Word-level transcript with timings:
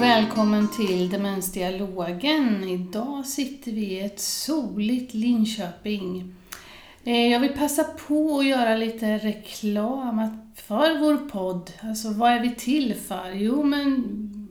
välkommen 0.00 0.68
till 0.68 1.10
Demensdialogen. 1.10 2.64
Idag 2.64 3.26
sitter 3.26 3.72
vi 3.72 3.80
i 3.80 4.00
ett 4.00 4.20
soligt 4.20 5.14
Linköping. 5.14 6.34
Eh, 7.04 7.26
jag 7.26 7.40
vill 7.40 7.52
passa 7.52 7.84
på 7.84 8.38
att 8.38 8.46
göra 8.46 8.76
lite 8.76 9.18
reklam 9.18 10.38
för 10.54 10.98
vår 10.98 11.16
podd. 11.16 11.72
Alltså 11.80 12.12
vad 12.12 12.32
är 12.32 12.40
vi 12.40 12.54
till 12.54 12.94
för? 12.94 13.32
Jo, 13.32 13.62
men 13.62 14.48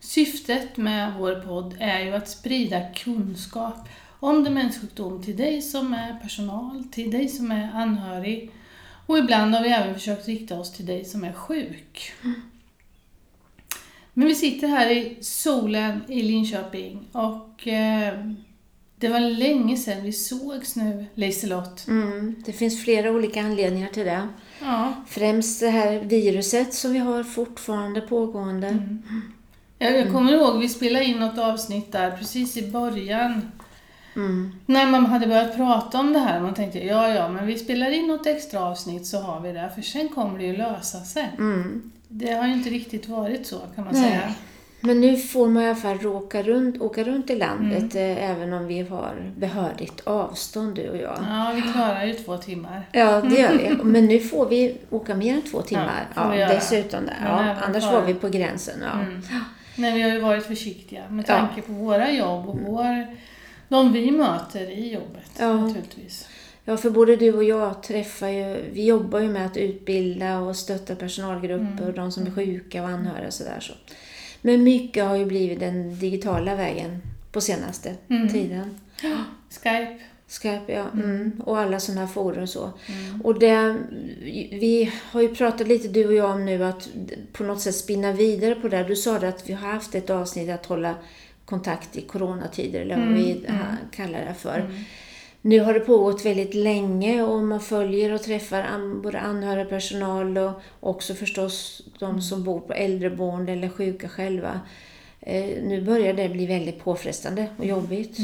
syftet 0.00 0.76
med 0.76 1.12
vår 1.18 1.34
podd 1.34 1.76
är 1.80 2.00
ju 2.00 2.14
att 2.14 2.28
sprida 2.28 2.88
kunskap 2.88 3.88
om 4.20 4.44
demenssjukdom 4.44 5.22
till 5.22 5.36
dig 5.36 5.62
som 5.62 5.94
är 5.94 6.20
personal, 6.22 6.84
till 6.92 7.10
dig 7.10 7.28
som 7.28 7.52
är 7.52 7.70
anhörig 7.74 8.50
och 9.06 9.18
ibland 9.18 9.54
har 9.54 9.62
vi 9.62 9.68
även 9.68 9.94
försökt 9.94 10.28
rikta 10.28 10.58
oss 10.58 10.72
till 10.72 10.86
dig 10.86 11.04
som 11.04 11.24
är 11.24 11.32
sjuk. 11.32 12.12
Mm. 12.24 12.40
Men 14.14 14.28
vi 14.28 14.34
sitter 14.34 14.68
här 14.68 14.90
i 14.90 15.18
solen 15.20 16.00
i 16.08 16.22
Linköping 16.22 17.08
och 17.12 17.68
eh, 17.68 18.14
det 18.96 19.08
var 19.08 19.20
länge 19.20 19.76
sedan 19.76 20.02
vi 20.02 20.12
sågs 20.12 20.76
nu, 20.76 21.06
Liselott. 21.14 21.88
Mm, 21.88 22.34
det 22.46 22.52
finns 22.52 22.84
flera 22.84 23.10
olika 23.10 23.42
anledningar 23.42 23.88
till 23.88 24.04
det. 24.04 24.28
Ja. 24.60 24.94
Främst 25.06 25.60
det 25.60 25.70
här 25.70 26.00
viruset 26.00 26.74
som 26.74 26.92
vi 26.92 26.98
har 26.98 27.22
fortfarande 27.22 28.00
pågående. 28.00 28.68
Mm. 28.68 29.02
Jag, 29.78 30.12
kommer 30.12 30.32
ihåg 30.32 30.58
vi 30.58 30.68
spelade 30.68 31.04
in 31.04 31.18
något 31.18 31.38
avsnitt 31.38 31.92
där 31.92 32.10
precis 32.10 32.56
i 32.56 32.70
början. 32.70 33.50
Mm. 34.16 34.52
När 34.66 34.86
man 34.86 35.06
hade 35.06 35.26
börjat 35.26 35.56
prata 35.56 35.98
om 35.98 36.12
det 36.12 36.18
här. 36.18 36.40
Man 36.40 36.54
tänkte, 36.54 36.78
ja 36.78 37.08
ja, 37.08 37.28
men 37.28 37.46
vi 37.46 37.58
spelar 37.58 37.90
in 37.90 38.06
något 38.06 38.26
extra 38.26 38.60
avsnitt 38.60 39.06
så 39.06 39.20
har 39.20 39.40
vi 39.40 39.52
det. 39.52 39.70
För 39.74 39.82
sen 39.82 40.08
kommer 40.08 40.38
det 40.38 40.44
ju 40.44 40.56
lösa 40.56 41.00
sig. 41.00 41.30
Mm. 41.38 41.92
Det 42.16 42.32
har 42.32 42.46
ju 42.46 42.52
inte 42.52 42.70
riktigt 42.70 43.08
varit 43.08 43.46
så 43.46 43.58
kan 43.74 43.84
man 43.84 43.94
Nej. 43.94 44.10
säga. 44.10 44.34
Men 44.80 45.00
nu 45.00 45.16
får 45.16 45.48
man 45.48 45.62
i 45.62 45.66
alla 45.66 45.76
fall 45.76 46.06
åka 46.06 46.42
runt, 46.42 46.80
åka 46.80 47.04
runt 47.04 47.30
i 47.30 47.36
landet 47.36 47.94
eh, 47.94 48.30
även 48.30 48.52
om 48.52 48.66
vi 48.66 48.80
har 48.80 49.32
behörigt 49.36 50.00
avstånd 50.06 50.76
du 50.76 50.88
och 50.88 50.96
jag. 50.96 51.18
Ja, 51.28 51.52
vi 51.54 51.62
klarar 51.62 52.04
ju 52.04 52.12
två 52.12 52.36
timmar. 52.36 52.88
Ja, 52.92 53.20
det 53.20 53.40
gör 53.40 53.58
vi. 53.58 53.76
Men 53.84 54.06
nu 54.06 54.20
får 54.20 54.48
vi 54.48 54.76
åka 54.90 55.14
mer 55.14 55.34
än 55.34 55.42
två 55.42 55.62
timmar. 55.62 56.06
Ja, 56.14 56.36
Ja, 56.36 56.48
dessutom. 56.48 57.06
Där. 57.06 57.16
Ja, 57.24 57.54
annars 57.66 57.84
var 57.84 58.02
vi 58.02 58.14
på 58.14 58.28
gränsen. 58.28 58.82
Ja. 58.82 59.00
Mm. 59.00 59.22
Nej, 59.76 59.92
vi 59.92 60.02
har 60.02 60.10
ju 60.10 60.20
varit 60.20 60.46
försiktiga 60.46 61.02
med 61.08 61.26
tanke 61.26 61.62
på 61.62 61.72
våra 61.72 62.10
jobb 62.10 62.48
och 62.48 62.58
vår, 62.58 63.06
de 63.68 63.92
vi 63.92 64.10
möter 64.10 64.70
i 64.70 64.92
jobbet 64.92 65.38
naturligtvis. 65.38 66.28
Ja, 66.64 66.76
för 66.76 66.90
både 66.90 67.16
du 67.16 67.32
och 67.32 67.44
jag 67.44 67.82
träffar 67.82 68.28
ju, 68.28 68.70
vi 68.72 68.84
jobbar 68.86 69.20
ju 69.20 69.28
med 69.28 69.46
att 69.46 69.56
utbilda 69.56 70.38
och 70.38 70.56
stötta 70.56 70.94
personalgrupper 70.96 71.86
och 71.88 71.94
de 71.94 72.12
som 72.12 72.26
är 72.26 72.30
sjuka 72.30 72.82
och 72.82 72.88
anhöriga 72.88 73.26
och 73.26 73.34
sådär. 73.34 73.60
Så. 73.60 73.72
Men 74.42 74.62
mycket 74.62 75.04
har 75.04 75.16
ju 75.16 75.24
blivit 75.24 75.60
den 75.60 75.98
digitala 75.98 76.54
vägen 76.54 77.02
på 77.32 77.40
senaste 77.40 77.94
Mm. 78.08 78.28
tiden. 78.28 78.80
Skype. 79.50 79.98
Skype, 80.28 80.72
ja. 80.72 80.84
Mm. 80.92 81.42
Och 81.44 81.58
alla 81.58 81.80
sådana 81.80 82.00
här 82.00 82.08
forum 82.12 82.42
och 82.42 82.48
så. 82.48 82.70
Och 83.22 83.38
det, 83.38 83.76
vi 84.50 84.92
har 85.10 85.22
ju 85.22 85.34
pratat 85.34 85.68
lite 85.68 85.88
du 85.88 86.06
och 86.06 86.14
jag 86.14 86.30
om 86.30 86.44
nu 86.44 86.64
att 86.64 86.88
på 87.32 87.44
något 87.44 87.60
sätt 87.60 87.74
spinna 87.74 88.12
vidare 88.12 88.54
på 88.54 88.68
det. 88.68 88.82
Du 88.84 88.96
sa 88.96 89.18
det 89.18 89.28
att 89.28 89.48
vi 89.48 89.52
har 89.52 89.70
haft 89.72 89.94
ett 89.94 90.10
avsnitt 90.10 90.50
att 90.50 90.66
hålla 90.66 90.94
kontakt 91.44 91.96
i 91.96 92.00
coronatider, 92.00 92.80
eller 92.80 92.96
vad 92.96 93.08
vi 93.14 93.46
kallar 93.96 94.18
det 94.18 94.34
för. 94.38 94.70
Nu 95.46 95.60
har 95.60 95.74
det 95.74 95.80
pågått 95.80 96.26
väldigt 96.26 96.54
länge 96.54 97.22
och 97.22 97.42
man 97.42 97.60
följer 97.60 98.12
och 98.12 98.22
träffar 98.22 99.00
både 99.02 99.20
anhörig 99.20 99.68
personal 99.68 100.38
och 100.38 100.60
också 100.80 101.14
förstås 101.14 101.82
de 101.98 102.22
som 102.22 102.44
bor 102.44 102.60
på 102.60 102.72
äldreboende 102.72 103.52
eller 103.52 103.68
sjuka 103.68 104.08
själva. 104.08 104.60
Eh, 105.20 105.62
nu 105.64 105.82
börjar 105.82 106.14
det 106.14 106.28
bli 106.28 106.46
väldigt 106.46 106.84
påfrestande 106.84 107.46
och 107.58 107.64
jobbigt. 107.64 108.18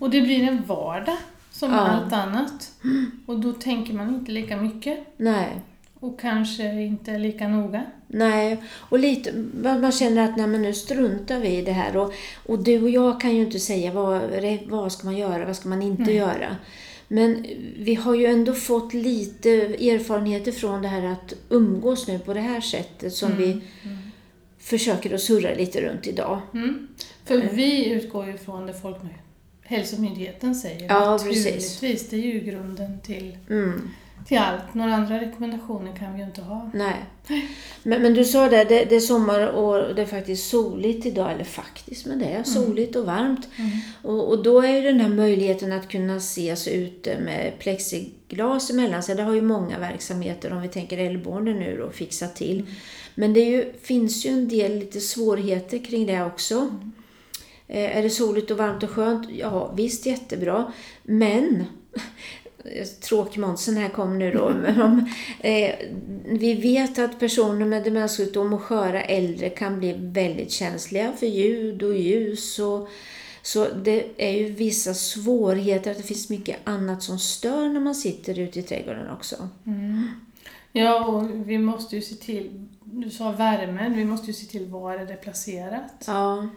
Och 0.00 0.10
det 0.10 0.20
blir 0.20 0.42
en 0.42 0.62
vardag 0.66 1.16
som 1.50 1.70
Ja. 1.72 1.78
allt 1.78 2.12
annat. 2.12 2.72
Och 3.26 3.40
då 3.40 3.52
tänker 3.52 3.94
man 3.94 4.08
inte 4.14 4.32
lika 4.32 4.56
mycket. 4.56 4.98
Nej. 5.16 5.48
Och 6.02 6.20
kanske 6.20 6.82
inte 6.82 7.18
lika 7.18 7.48
noga. 7.48 7.82
Nej, 8.06 8.62
och 8.68 8.98
lite, 8.98 9.32
man 9.62 9.92
känner 9.92 10.24
att 10.24 10.36
nej, 10.36 10.46
men 10.46 10.62
nu 10.62 10.74
struntar 10.74 11.40
vi 11.40 11.48
i 11.48 11.62
det 11.62 11.72
här. 11.72 11.96
Och, 11.96 12.12
och 12.46 12.58
du 12.58 12.82
och 12.82 12.90
jag 12.90 13.20
kan 13.20 13.36
ju 13.36 13.42
inte 13.42 13.58
säga 13.58 13.92
vad, 13.92 14.20
vad 14.66 14.92
ska 14.92 15.04
man 15.04 15.16
göra, 15.16 15.46
vad 15.46 15.56
ska 15.56 15.68
man 15.68 15.82
inte 15.82 16.12
göra. 16.12 16.56
Men 17.08 17.46
vi 17.78 17.94
har 17.94 18.14
ju 18.14 18.26
ändå 18.26 18.54
fått 18.54 18.94
lite 18.94 19.50
erfarenheter 19.64 20.52
från 20.52 20.82
det 20.82 20.88
här 20.88 21.04
att 21.06 21.34
umgås 21.48 22.08
nu 22.08 22.18
på 22.18 22.34
det 22.34 22.40
här 22.40 22.60
sättet 22.60 23.12
som 23.12 23.36
vi 23.36 23.60
försöker 24.58 25.14
att 25.14 25.20
surra 25.20 25.54
lite 25.54 25.80
runt 25.80 26.06
idag. 26.06 26.40
Mm. 26.54 26.88
För 27.24 27.36
vi 27.52 27.90
utgår 27.90 28.26
ju 28.26 28.38
från 28.38 28.66
det 28.66 28.74
folk 28.74 29.02
med 29.02 29.14
Hälsomyndigheten 29.62 30.54
säger. 30.54 30.88
Ja, 30.88 31.18
precis. 31.24 31.44
Naturligtvis, 31.44 32.08
det 32.08 32.16
är 32.16 32.34
ju 32.34 32.40
grunden 32.40 33.00
till, 33.00 33.36
Mm. 33.50 33.90
Till 34.26 34.38
allt. 34.38 34.74
Några 34.74 34.94
andra 34.94 35.20
rekommendationer 35.20 35.96
kan 35.96 36.12
vi 36.12 36.18
ju 36.18 36.24
inte 36.24 36.42
ha. 36.42 36.70
Nej. 36.74 36.96
Men, 37.82 38.02
men 38.02 38.14
du 38.14 38.24
sa 38.24 38.48
det, 38.48 38.64
det, 38.64 38.84
det 38.84 38.96
är 38.96 39.00
sommar 39.00 39.46
och 39.46 39.94
det 39.94 40.02
är 40.02 40.06
faktiskt 40.06 40.50
soligt 40.50 41.06
idag. 41.06 41.32
Eller 41.32 41.44
faktiskt, 41.44 42.06
men 42.06 42.18
det 42.18 42.26
är 42.26 42.44
soligt 42.44 42.96
och 42.96 43.06
varmt. 43.06 43.48
Och, 44.02 44.28
och 44.28 44.42
då 44.42 44.60
är 44.60 44.76
ju 44.76 44.80
den 44.80 45.00
här 45.00 45.08
möjligheten 45.08 45.72
att 45.72 45.88
kunna 45.88 46.16
ses 46.16 46.68
ute 46.68 47.18
med 47.18 47.52
plexiglas 47.58 48.70
emellan 48.70 49.02
sig. 49.02 49.14
Det 49.14 49.22
har 49.22 49.34
ju 49.34 49.42
många 49.42 49.78
verksamheter, 49.78 50.52
om 50.52 50.62
vi 50.62 50.68
tänker 50.68 50.98
äldreboende 50.98 51.54
nu 51.54 51.76
då, 51.76 51.90
fixat 51.90 52.36
till. 52.36 52.66
Men 53.14 53.32
det 53.32 53.40
ju, 53.40 53.72
finns 53.82 54.26
ju 54.26 54.30
en 54.30 54.48
del 54.48 54.78
lite 54.78 55.00
svårigheter 55.00 55.84
kring 55.84 56.06
det 56.06 56.24
också. 56.24 56.80
Eh, 57.68 57.96
Är 57.96 58.02
det 58.02 58.10
soligt 58.10 58.50
och 58.50 58.56
varmt 58.56 58.82
och 58.82 58.90
skönt? 58.90 59.28
Ja, 59.30 59.72
visst 59.76 60.06
jättebra. 60.06 60.72
Men 61.02 61.64
tråkmånsen 63.00 63.76
här 63.76 63.88
kom 63.88 64.18
nu 64.18 64.32
då. 64.32 64.48
Men 64.62 64.82
om, 64.82 65.08
eh, 65.40 65.74
vi 66.24 66.54
vet 66.54 66.98
att 66.98 67.20
personer 67.20 67.66
med 67.66 67.84
demenssjukdom 67.84 68.52
och 68.52 68.62
sköra 68.62 69.02
äldre 69.02 69.50
kan 69.50 69.78
bli 69.78 69.94
väldigt 69.98 70.50
känsliga 70.50 71.12
för 71.12 71.26
ljud 71.26 71.82
och 71.82 71.96
ljus. 71.96 72.58
Och, 72.58 72.88
så 73.42 73.66
det 73.84 74.04
är 74.16 74.38
ju 74.38 74.52
vissa 74.52 74.94
svårigheter, 74.94 75.90
att 75.90 75.96
det 75.96 76.02
finns 76.02 76.30
mycket 76.30 76.56
annat 76.64 77.02
som 77.02 77.18
stör 77.18 77.68
när 77.68 77.80
man 77.80 77.94
sitter 77.94 78.38
ute 78.38 78.58
i 78.58 78.62
trädgården 78.62 79.10
också. 79.10 79.48
Ja, 80.72 81.06
och 81.06 81.48
vi 81.48 81.58
måste 81.58 81.96
ju 81.96 82.02
se 82.02 82.14
till, 82.14 82.66
du 82.84 83.10
sa 83.10 83.32
värmen, 83.32 83.96
vi 83.96 84.04
måste 84.04 84.26
ju 84.26 84.32
se 84.32 84.46
till 84.46 84.66
var 84.66 84.94
är 84.94 85.06
det 85.06 85.16
placerat. 85.16 86.04
Ja, 86.06 86.48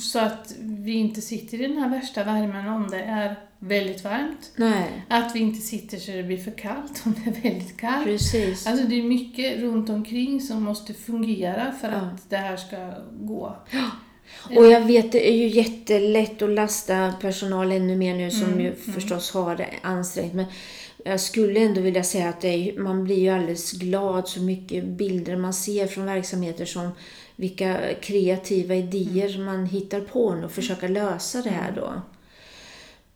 Så 0.00 0.18
att 0.18 0.54
vi 0.60 0.92
inte 0.92 1.20
sitter 1.20 1.60
i 1.60 1.66
den 1.66 1.76
här 1.76 1.88
värsta 1.88 2.24
värmen 2.24 2.68
om 2.68 2.90
det 2.90 3.02
är 3.02 3.36
väldigt 3.60 4.04
varmt. 4.04 4.52
nej, 4.56 5.04
Att 5.08 5.34
vi 5.36 5.40
inte 5.40 5.60
sitter 5.60 5.98
så 5.98 6.12
det 6.12 6.22
blir 6.22 6.36
för 6.38 6.50
kallt 6.58 7.02
om 7.06 7.14
det 7.24 7.30
är 7.30 7.42
väldigt 7.50 7.76
kallt. 7.76 8.04
precis. 8.04 8.66
Alltså 8.66 8.86
det 8.86 8.98
är 8.98 9.02
mycket 9.02 9.58
runt 9.60 9.90
omkring 9.90 10.40
som 10.40 10.62
måste 10.62 10.94
fungera 10.94 11.72
för 11.80 11.88
Ja. 11.88 11.94
att 11.96 12.30
det 12.30 12.36
här 12.36 12.56
ska 12.56 12.92
gå. 13.20 13.56
Och 14.56 14.66
jag 14.66 14.80
vet, 14.80 15.12
det 15.12 15.30
är 15.30 15.36
ju 15.36 15.46
jättelätt 15.48 16.42
att 16.42 16.50
lasta 16.50 17.12
personal 17.20 17.72
ännu 17.72 17.96
mer 17.96 18.14
nu 18.14 18.30
som 18.30 18.60
ju 18.60 18.74
förstås 18.74 19.30
har 19.30 19.56
det 19.56 19.70
ansträngt. 19.82 20.34
Men 20.34 20.44
jag 21.04 21.20
skulle 21.20 21.60
ändå 21.60 21.80
vilja 21.80 22.02
säga 22.04 22.28
att 22.28 22.44
är, 22.44 22.78
man 22.78 23.04
blir 23.04 23.18
ju 23.18 23.28
alldeles 23.28 23.72
glad 23.72 24.28
så 24.28 24.40
mycket 24.40 24.84
bilder 24.84 25.36
man 25.36 25.54
ser 25.54 25.86
från 25.86 26.06
verksamheter 26.06 26.64
som 26.64 26.90
vilka 27.36 27.78
kreativa 28.00 28.74
idéer 28.74 29.38
man 29.44 29.66
hittar 29.66 30.00
på 30.00 30.24
och 30.44 30.50
försöka 30.52 30.88
lösa 30.88 31.42
det 31.42 31.50
här 31.50 31.72
då. 31.76 32.02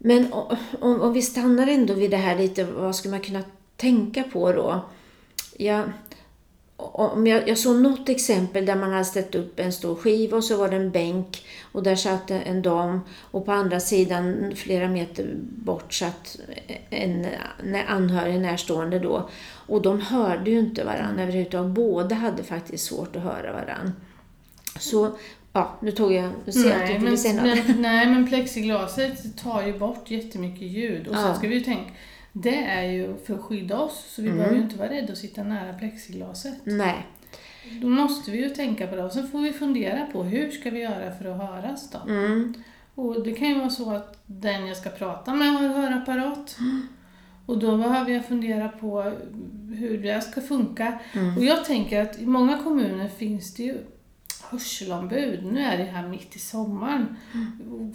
Men 0.07 0.33
om, 0.33 1.01
om 1.01 1.13
vi 1.13 1.23
stannar 1.23 1.67
ändå 1.67 1.95
vid 1.95 2.11
det 2.11 2.17
här 2.17 2.39
lite, 2.39 2.65
vad 2.65 2.97
skulle 2.97 3.11
man 3.11 3.21
kunna 3.21 3.43
tänka 3.77 4.23
på 4.23 4.53
då? 4.53 4.85
Jag, 5.57 5.93
om 6.77 7.27
jag, 7.27 7.49
jag 7.49 7.59
såg 7.59 7.77
något 7.77 8.09
exempel 8.09 8.67
där 8.67 8.77
man 8.77 8.93
hade 8.93 9.05
ställt 9.05 9.35
upp 9.35 9.61
en 9.61 9.73
stor 9.73 9.95
skiva 9.95 10.37
och 10.37 10.45
så 10.45 10.57
var 10.57 10.69
det 10.69 10.77
en 10.77 10.91
bänk 10.91 11.47
och 11.73 11.83
där 11.83 11.97
satt 11.97 12.31
en 12.31 12.63
dam 12.63 13.01
och 13.31 13.47
på 13.47 13.53
andra 13.53 13.81
sidan 13.81 14.53
flera 14.57 14.89
meter 14.89 15.35
bort 15.41 15.95
satt 15.95 16.37
en 16.91 17.27
en 17.63 17.75
anhörig 17.89 18.41
närstående 18.41 18.99
då. 18.99 19.29
Och 19.67 19.83
de 19.83 20.01
hörde 20.01 20.51
ju 20.51 20.59
inte 20.59 20.85
varandra 20.85 21.23
överhuvudtaget. 21.23 21.75
Båda 21.75 22.15
hade 22.15 22.43
faktiskt 22.43 22.85
svårt 22.85 23.17
att 23.17 23.23
höra 23.23 23.53
varandra. 23.53 23.93
Så, 24.79 25.17
ja, 25.55 25.79
nu 25.81 25.91
tog 25.91 26.13
jag... 26.13 26.31
Nu 26.45 26.53
ser 26.53 26.61
jag 26.71 26.73
att 26.73 26.79
Nej 26.89 26.99
du 26.99 27.33
men, 27.33 27.57
men, 27.67 27.83
nej, 27.83 28.07
men 28.07 28.27
plexiglaset 28.29 29.37
tar 29.39 29.67
ju 29.67 29.79
bort 29.79 30.11
jättemycket 30.11 30.63
ljud. 30.69 31.07
Och 31.09 31.15
sen 31.15 31.25
Ja. 31.29 31.35
ska 31.35 31.49
vi 31.49 31.55
ju 31.55 31.61
tänka, 31.61 31.91
det 32.33 32.65
är 32.65 32.83
ju 32.83 33.15
för 33.27 33.35
att 33.35 33.41
skydda 33.41 33.79
oss, 33.79 34.05
så 34.09 34.23
vi 34.23 34.29
Mm. 34.29 34.39
behöver 34.39 34.57
ju 34.57 34.63
inte 34.63 34.79
vara 34.79 34.89
rädda 34.91 35.13
att 35.13 35.19
sitta 35.19 35.43
nära 35.43 35.73
plexiglaset. 35.73 36.55
Nej. 36.65 37.07
Då 37.83 37.87
måste 37.89 38.31
vi 38.31 38.43
ju 38.43 38.49
tänka 38.51 38.87
på 38.87 38.97
det 38.97 39.05
och 39.05 39.13
sen 39.13 39.29
får 39.29 39.39
vi 39.41 39.53
fundera 39.53 40.07
på 40.07 40.23
hur 40.23 40.51
ska 40.51 40.71
vi 40.71 40.81
göra 40.81 41.13
för 41.19 41.25
att 41.31 41.39
höras 41.39 41.91
då? 41.91 41.99
Mm. 42.13 42.55
Och 42.95 43.25
det 43.25 43.33
kan 43.33 43.49
ju 43.49 43.55
vara 43.59 43.71
så 43.71 43.91
att 43.95 44.23
den 44.27 44.67
jag 44.67 44.77
ska 44.77 44.91
prata 44.91 45.35
med 45.35 45.49
har 45.53 45.69
hörapparat. 45.69 46.57
Och 47.47 47.59
då 47.59 47.77
behöver 47.77 48.11
jag 48.13 48.25
fundera 48.27 48.69
på 48.69 49.13
hur 49.79 49.99
det 50.03 50.21
ska 50.21 50.41
funka. 50.41 50.99
Mm. 51.13 51.37
Och 51.39 51.45
jag 51.45 51.65
tänker 51.65 52.03
att 52.03 52.19
i 52.21 52.27
många 52.27 52.59
kommuner 52.63 53.09
finns 53.09 53.55
det 53.55 53.63
ju 53.63 53.79
hörselombud. 54.55 55.45
Nu 55.45 55.61
är 55.61 55.79
det 55.79 55.85
här 55.85 56.09
mitt 56.09 56.37
i 56.37 56.39
sommaren. 56.39 57.17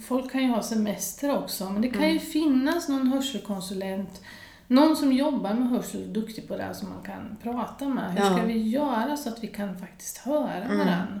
Folk 0.06 0.32
kan 0.32 0.42
ju 0.42 0.48
ha 0.48 0.62
semester 0.62 1.38
också, 1.38 1.70
men 1.70 1.82
det 1.82 1.88
kan 1.88 2.12
ju 2.12 2.18
finnas 2.18 2.88
någon 2.88 3.06
hörselkonsulent 3.06 4.20
någon 4.66 4.96
som 4.96 5.12
jobbar 5.12 5.54
med 5.54 5.68
hörsel 5.68 6.00
och 6.02 6.08
är 6.08 6.12
duktig 6.12 6.48
på 6.48 6.56
det 6.56 6.62
här 6.62 6.72
som 6.72 6.88
man 6.88 7.02
kan 7.02 7.36
prata 7.42 7.88
med. 7.88 8.12
Hur 8.12 8.20
Ja. 8.20 8.36
ska 8.36 8.46
vi 8.46 8.68
göra 8.68 9.16
så 9.16 9.28
att 9.28 9.44
vi 9.44 9.46
kan 9.46 9.78
faktiskt 9.78 10.18
höra 10.18 10.68
varandra? 10.68 11.20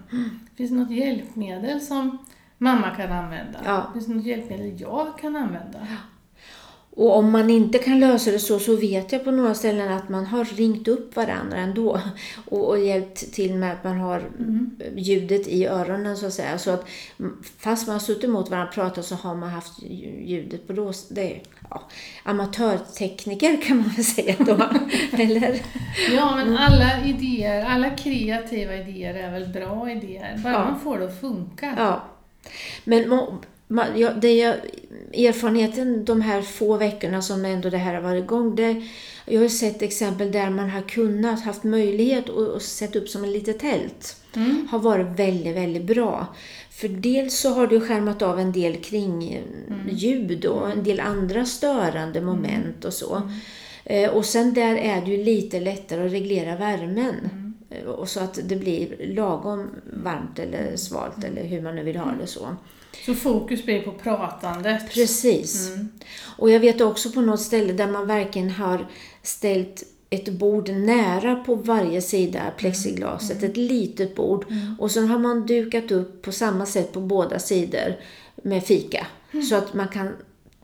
Finns 0.56 0.70
det 0.70 0.76
något 0.76 0.90
hjälpmedel 0.90 1.80
som 1.80 2.18
mamma 2.58 2.90
kan 2.90 3.12
använda? 3.12 3.58
Ja. 3.64 3.90
Finns 3.92 4.06
det 4.06 4.14
något 4.14 4.24
hjälpmedel 4.26 4.80
jag 4.80 5.18
kan 5.18 5.36
använda? 5.36 5.78
Och 6.96 7.16
om 7.16 7.30
man 7.32 7.50
inte 7.50 7.78
kan 7.78 8.00
lösa 8.00 8.30
det 8.30 8.38
så, 8.38 8.58
så 8.58 8.76
vet 8.76 9.12
jag 9.12 9.24
på 9.24 9.30
några 9.30 9.54
ställen 9.54 9.92
att 9.92 10.08
man 10.08 10.26
har 10.26 10.44
ringt 10.44 10.88
upp 10.88 11.16
varandra 11.16 11.56
ändå 11.58 12.00
och, 12.50 12.68
och 12.68 12.78
hjälpt 12.78 13.32
till 13.32 13.54
med 13.54 13.72
att 13.72 13.84
man 13.84 13.98
har 14.00 14.22
ljudet 14.96 15.48
i 15.48 15.66
öronen 15.66 16.16
så 16.16 16.26
att 16.26 16.32
säga. 16.32 16.58
Så 16.58 16.70
att 16.70 16.84
mm, 17.18 17.42
fast 17.58 17.86
man 17.86 17.92
har 17.94 18.00
suttit 18.00 18.30
mot 18.30 18.50
varandra 18.50 18.68
och 18.68 18.74
pratat 18.74 19.04
så 19.04 19.14
har 19.14 19.34
man 19.34 19.48
haft 19.50 19.82
ljudet 20.24 20.66
på 20.66 20.72
lås. 20.72 21.08
Det 21.08 21.34
är 21.34 21.42
ja, 21.70 21.82
amatörtekniker 22.24 23.62
kan 23.62 23.76
man 23.76 23.88
väl 23.88 24.04
säga 24.16 24.34
då. 24.38 24.68
Eller? 25.22 25.60
Ja, 26.16 26.36
men 26.36 26.56
alla 26.56 27.04
idéer, 27.06 27.64
alla 27.64 27.90
kreativa 27.90 28.74
idéer 28.76 29.14
är 29.14 29.30
väl 29.32 29.48
bra 29.48 29.90
idéer. 29.90 30.40
Bara 30.44 30.52
Ja. 30.52 30.64
man 30.64 30.80
får 30.80 30.98
det 30.98 31.04
att 31.04 31.20
funka. 31.20 31.74
Ja. 31.78 32.04
Men 32.84 33.08
det 34.20 34.32
jag, 34.32 34.54
erfarenheten 35.14 36.04
de 36.04 36.20
här 36.20 36.42
få 36.42 36.76
veckorna 36.76 37.22
som 37.22 37.44
ändå 37.44 37.70
det 37.70 37.76
här 37.76 37.94
har 37.94 38.00
varit 38.02 38.24
igång. 38.24 38.56
Det, 38.56 38.82
jag 39.26 39.40
har 39.40 39.48
sett 39.48 39.82
exempel 39.82 40.32
där 40.32 40.50
man 40.50 40.70
har 40.70 40.82
kunnat, 40.82 41.44
haft 41.44 41.64
möjlighet 41.64 42.30
att, 42.30 42.62
sätta 42.62 42.98
upp 42.98 43.08
som 43.08 43.24
ett 43.24 43.30
litet 43.30 43.58
tält. 43.58 44.16
Mm. 44.36 44.68
Har 44.70 44.78
varit 44.78 45.18
väldigt, 45.18 45.56
väldigt 45.56 45.84
bra. 45.84 46.26
För 46.70 46.88
dels 46.88 47.40
så 47.40 47.50
har 47.50 47.66
det 47.66 47.80
skärmat 47.80 48.22
av 48.22 48.40
en 48.40 48.52
del 48.52 48.76
kring 48.76 49.42
ljud 49.90 50.44
och 50.44 50.70
en 50.70 50.84
del 50.84 51.00
andra 51.00 51.44
störande 51.44 52.20
moment 52.20 52.84
och 52.84 52.92
så. 52.94 53.22
Eh, 53.84 54.10
Och 54.10 54.24
sen 54.24 54.54
där 54.54 54.76
är 54.76 55.00
det 55.00 55.10
ju 55.10 55.24
lite 55.24 55.60
lättare 55.60 56.06
att 56.06 56.12
reglera 56.12 56.56
värmen. 56.56 57.39
Eh, 57.80 57.86
Och 57.86 58.08
så 58.08 58.20
att 58.20 58.38
det 58.44 58.56
blir 58.56 59.14
lagom 59.14 59.70
varmt 59.92 60.38
eller 60.38 60.76
svalt 60.76 61.24
eller 61.24 61.44
hur 61.44 61.62
man 61.62 61.74
nu 61.76 61.82
vill 61.82 61.96
ha 61.96 62.12
det 62.20 62.26
så. 62.26 62.56
Så 63.06 63.14
fokus 63.14 63.64
blir 63.64 63.82
på 63.82 63.92
pratandet. 63.92 64.90
Precis. 64.94 65.70
Och 66.38 66.50
jag 66.50 66.60
vet 66.60 66.80
också 66.80 67.10
på 67.10 67.20
något 67.20 67.40
ställe 67.40 67.72
där 67.72 67.86
man 67.86 68.06
verkligen 68.06 68.50
har 68.50 68.86
ställt 69.22 69.82
ett 70.10 70.28
bord 70.28 70.68
nära 70.68 71.36
på 71.36 71.54
varje 71.54 72.02
sida 72.02 72.40
plexiglaset, 72.56 73.42
ett 73.42 73.56
litet 73.56 74.14
bord. 74.16 74.44
Och 74.78 74.90
sen 74.90 75.08
har 75.08 75.18
man 75.18 75.46
dukat 75.46 75.90
upp 75.90 76.22
på 76.22 76.32
samma 76.32 76.66
sätt 76.66 76.92
på 76.92 77.00
båda 77.00 77.38
sidor 77.38 77.94
med 78.42 78.64
fika. 78.64 79.06
Så 79.48 79.56
att 79.56 79.74
man 79.74 79.88
kan 79.88 80.16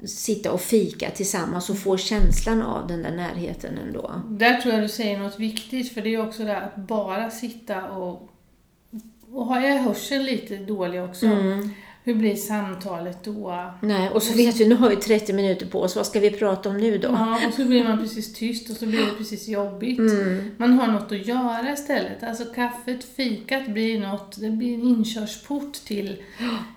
sitta 0.04 0.52
och 0.52 0.60
fika 0.60 1.10
tillsammans 1.10 1.70
och 1.70 1.78
få 1.78 1.96
känslan 1.96 2.62
av 2.62 2.86
den 2.86 3.02
där 3.02 3.16
närheten 3.16 3.78
ändå. 3.78 4.22
Där 4.28 4.56
tror 4.56 4.74
jag 4.74 4.82
du 4.82 4.88
säger 4.88 5.18
något 5.18 5.40
viktigt, 5.40 5.94
för 5.94 6.00
det 6.00 6.14
är 6.14 6.26
också 6.28 6.44
det 6.44 6.56
att 6.56 6.76
bara 6.76 7.30
sitta 7.30 7.90
och... 7.90 8.28
Och 9.32 9.46
har 9.46 9.60
jag 9.60 9.78
hörseln 9.78 10.24
lite 10.24 10.56
dålig 10.56 11.02
också, 11.02 11.26
Mm. 11.26 11.70
Hur 12.06 12.14
blir 12.14 12.36
samtalet 12.36 13.24
då? 13.24 13.70
Nej, 13.80 14.10
och 14.10 14.22
så 14.22 14.36
vet 14.36 14.60
vi, 14.60 14.68
nu 14.68 14.74
har 14.74 14.90
vi 14.90 14.96
30 14.96 15.32
minuter 15.32 15.66
på 15.66 15.80
oss, 15.80 15.96
vad 15.96 16.06
ska 16.06 16.20
vi 16.20 16.30
prata 16.30 16.68
om 16.68 16.76
nu 16.76 16.98
då? 16.98 17.08
Ja, 17.08 17.40
och 17.48 17.54
så 17.54 17.64
blir 17.64 17.84
man 17.84 17.98
precis 17.98 18.34
tyst 18.34 18.70
och 18.70 18.76
så 18.76 18.86
blir 18.86 19.06
det 19.06 19.12
precis 19.18 19.48
jobbigt. 19.48 19.98
Mm. 19.98 20.50
Man 20.56 20.72
har 20.72 20.86
något 20.86 21.12
att 21.12 21.26
göra 21.26 21.72
istället. 21.72 22.22
Alltså 22.22 22.44
kaffet, 22.44 23.04
fikat 23.16 23.68
blir 23.68 24.00
något, 24.00 24.40
det 24.40 24.50
blir 24.50 24.74
en 24.74 24.82
inkörsport 24.82 25.72
till 25.72 26.22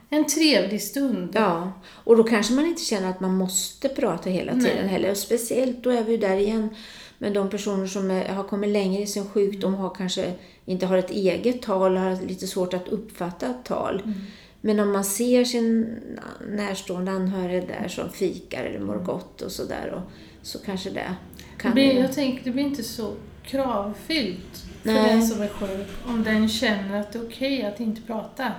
en 0.10 0.26
trevlig 0.26 0.82
stund. 0.82 1.30
Ja, 1.34 1.74
och 1.86 2.18
då 2.18 2.24
kanske 2.24 2.54
man 2.54 2.66
inte 2.66 2.84
känner 2.84 3.10
att 3.10 3.20
man 3.20 3.38
måste 3.38 3.90
prata 3.90 4.30
hela 4.30 4.54
tiden 4.54 4.78
Nej. 4.78 4.88
heller. 4.88 5.12
Och 5.12 5.18
speciellt, 5.18 5.84
då 5.84 5.90
är 5.90 6.04
vi 6.04 6.12
ju 6.12 6.18
där 6.18 6.38
igen 6.38 6.70
med 7.18 7.34
de 7.34 7.50
personer 7.50 7.88
som 7.88 8.12
är, 8.12 8.30
har 8.30 8.44
kommit 8.44 8.70
längre 8.70 9.02
i 9.02 9.08
sin 9.08 9.26
sjukdom, 9.30 9.74
har 9.76 9.96
kanske 9.96 10.34
inte 10.66 10.86
har 10.86 10.98
ett 10.98 11.12
eget 11.12 11.62
tal, 11.62 11.98
har 11.98 12.28
lite 12.28 12.48
svårt 12.48 12.74
att 12.74 12.88
uppfatta 12.88 13.46
ett 13.46 13.66
tal. 13.66 14.02
Mm. 14.06 14.22
Men 14.62 14.80
om 14.80 14.92
man 14.92 15.04
ser 15.04 15.44
sin 15.44 16.00
närstående 16.50 17.12
anhörig 17.12 17.68
där 17.68 17.88
som 17.88 18.10
fikar 18.10 18.64
eller 18.64 18.80
mår 18.80 18.96
gott 18.98 19.42
och 19.42 19.52
sådär, 19.52 20.02
så 20.42 20.60
kanske 20.60 20.90
det 20.90 21.16
Det 21.56 21.62
kan... 21.62 21.74
blir, 21.74 22.00
jag 22.00 22.14
tänker, 22.14 22.44
det 22.44 22.52
blir 22.52 22.64
inte 22.64 22.84
så 22.84 23.14
kravfyllt 23.44 24.66
för 24.84 24.94
Nej. 24.94 25.10
den 25.14 25.28
som 25.28 25.42
är 25.42 25.48
sjuk 25.48 25.88
om 26.08 26.24
den 26.24 26.50
känner 26.50 27.00
att 27.00 27.12
det 27.14 27.20
är 27.20 27.24
okej 27.28 27.64
att 27.66 27.80
inte 27.80 28.02
prata. 28.02 28.52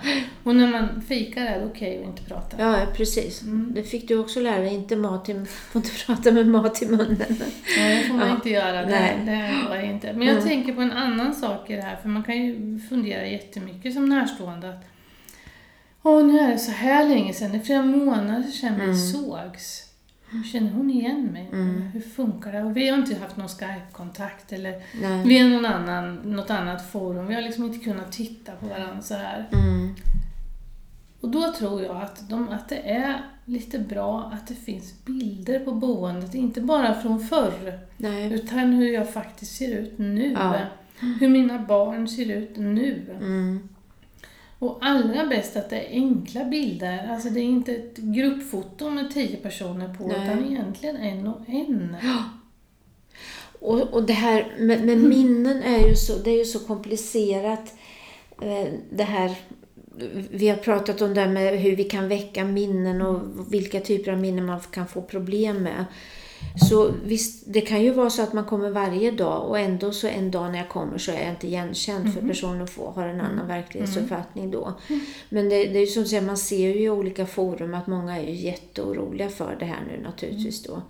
Och 0.45 0.57
när 0.57 0.67
man 0.71 1.03
fikar 1.09 1.43
är 1.47 1.59
det 1.61 1.67
okej 1.67 1.99
att 2.03 2.09
inte 2.09 2.23
prata. 2.23 2.57
Ja, 2.59 2.87
precis. 2.97 3.43
Mm. 3.43 3.73
Det 3.75 3.83
fick 3.83 4.09
du 4.09 4.19
också 4.19 4.41
lära 4.41 4.59
dig. 4.61 4.75
Inte 4.75 4.97
mat 4.97 5.29
i, 5.29 5.45
får 5.47 5.79
inte 5.83 6.05
prata 6.07 6.33
med 6.33 6.47
mat 6.47 6.83
i 6.83 6.87
munnen. 6.87 7.37
Nej, 7.79 7.99
det 8.03 8.09
får 8.09 8.15
man 8.15 8.29
Ja. 8.29 8.35
inte 8.35 8.51
göra. 8.51 8.83
Det, 8.83 8.91
Nej. 8.91 9.17
det 9.27 9.69
går 9.69 9.81
inte. 9.91 10.13
Men 10.13 10.27
jag 10.27 10.37
Mm. 10.37 10.49
tänker 10.49 10.73
på 10.73 10.81
en 10.81 10.93
annan 10.93 11.35
sak 11.35 11.71
i 11.71 11.77
det 11.77 11.83
här, 11.83 11.97
för 11.97 12.09
man 12.09 12.23
kan 12.25 12.37
ju 12.47 12.79
fundera 12.89 13.27
jättemycket 13.27 13.95
som 13.95 14.09
närstående. 14.09 14.71
Att, 14.71 14.85
Åh, 16.03 16.25
nu 16.27 16.39
är 16.39 16.49
det 16.49 16.59
så 16.59 16.71
här 16.71 17.09
länge 17.09 17.33
sedan, 17.33 17.51
det 17.53 17.59
är 17.59 17.63
flera 17.63 17.83
månader 17.83 18.43
sedan 18.43 18.75
vi 18.79 18.85
Mm. 18.85 18.97
sågs. 18.97 19.87
Känner 20.53 20.71
hon 20.71 20.91
igen 20.91 21.25
mig? 21.33 21.49
Hur 21.93 22.01
funkar 22.01 22.53
det? 22.53 22.63
Och 22.63 22.77
vi 22.77 22.89
har 22.89 22.99
inte 22.99 23.15
haft 23.17 23.37
någon 23.37 23.49
Skype-kontakt 23.49 24.53
eller 24.53 24.83
Nej. 25.03 25.27
via 25.29 25.45
någon 25.49 25.67
annan, 25.67 26.15
något 26.15 26.51
annat 26.51 26.91
forum. 26.91 27.27
Vi 27.27 27.35
har 27.35 27.43
liksom 27.43 27.65
inte 27.65 27.79
kunnat 27.79 28.13
titta 28.13 28.53
på 28.53 28.67
varandra 28.67 29.03
så 29.03 29.15
här. 29.15 29.49
Mm. 29.53 29.95
Och 31.21 31.29
då 31.29 31.53
tror 31.53 31.83
jag 31.83 31.97
att, 31.97 32.29
de, 32.29 32.49
att 32.49 32.69
det 32.69 32.91
är 32.91 33.21
lite 33.45 33.79
bra 33.79 34.31
att 34.35 34.47
det 34.47 34.55
finns 34.55 35.05
bilder 35.05 35.59
på 35.61 35.73
boendet, 35.73 36.35
inte 36.35 36.61
bara 36.61 36.95
från 36.95 37.21
förr, 37.21 37.79
Nej. 37.97 38.33
utan 38.33 38.73
hur 38.73 38.93
jag 38.93 39.13
faktiskt 39.13 39.57
ser 39.57 39.75
ut 39.79 39.99
nu. 39.99 40.33
Ja. 40.33 40.55
Hur 41.21 41.29
mina 41.29 41.59
barn 41.59 42.09
ser 42.09 42.31
ut 42.37 42.57
nu. 42.57 43.17
Mm. 43.21 43.69
Och 44.61 44.79
allra 44.81 45.27
bäst 45.27 45.57
att 45.57 45.71
det 45.71 45.77
är 45.81 45.91
enkla 45.91 46.45
bilder. 46.45 47.09
Alltså 47.13 47.29
det 47.29 47.41
är 47.41 47.45
inte 47.45 47.73
ett 47.73 47.97
gruppfoto 47.97 48.91
med 48.91 49.15
tio 49.15 49.37
personer 49.37 49.95
på, 49.95 50.07
Nej. 50.07 50.17
utan 50.25 50.53
egentligen 50.53 50.97
en 50.97 51.27
och 51.27 51.41
en. 51.49 51.97
Och, 53.63 53.81
och 53.81 54.03
det 54.03 54.13
här 54.13 54.55
med, 54.59 54.85
med 54.85 54.99
minnen 54.99 55.63
är 55.63 55.89
ju 55.89 55.97
så, 55.97 56.19
det 56.19 56.31
är 56.31 56.39
ju 56.39 56.45
så 56.45 56.59
komplicerat. 56.59 57.75
Eh, 58.43 58.69
Det 58.91 59.05
här, 59.05 59.37
vi 60.31 60.49
har 60.49 60.57
pratat 60.57 61.03
om 61.03 61.15
det 61.15 61.21
här 61.21 61.29
med 61.29 61.59
hur 61.59 61.77
vi 61.77 61.85
kan 61.85 62.09
väcka 62.09 62.45
minnen 62.45 63.03
och 63.03 63.23
vilka 63.55 63.81
typer 63.81 64.13
av 64.13 64.19
minnen 64.19 64.47
man 64.47 64.61
kan 64.61 64.89
få 64.89 65.03
problem 65.03 65.63
med. 65.63 65.85
Så 66.69 66.93
visst, 67.05 67.45
det 67.47 67.61
kan 67.61 67.83
ju 67.83 67.91
vara 67.91 68.11
så 68.11 68.23
att 68.23 68.33
man 68.33 68.45
kommer 68.45 68.71
varje 68.71 69.11
dag 69.11 69.49
och 69.49 69.59
ändå 69.59 69.93
så 69.93 70.07
en 70.07 70.31
dag 70.31 70.51
när 70.53 70.59
jag 70.59 70.69
kommer 70.69 70.99
så 70.99 71.13
är 71.13 71.21
jag 71.21 71.31
inte 71.31 71.47
igenkänd 71.47 72.15
för 72.15 72.29
personen 72.29 72.67
får, 72.67 72.91
har 72.93 73.07
en 73.07 73.21
annan 73.21 73.47
verklighetsuppfattning 73.49 74.51
då. 74.51 74.75
Men 75.29 75.49
det, 75.49 75.65
det 75.67 75.79
är 75.79 75.81
ju 75.81 75.87
som 75.87 76.05
säger, 76.05 76.23
man 76.23 76.37
ser 76.37 76.69
ju 76.69 76.83
i 76.83 76.91
olika 76.91 77.27
forum 77.27 77.75
att 77.75 77.87
många 77.87 78.19
är 78.19 78.23
ju 78.23 78.35
jätteoroliga 78.35 79.29
för 79.29 79.57
det 79.61 79.65
här 79.65 79.81
nu 79.91 80.03
naturligtvis 80.03 80.63
då. 80.63 80.83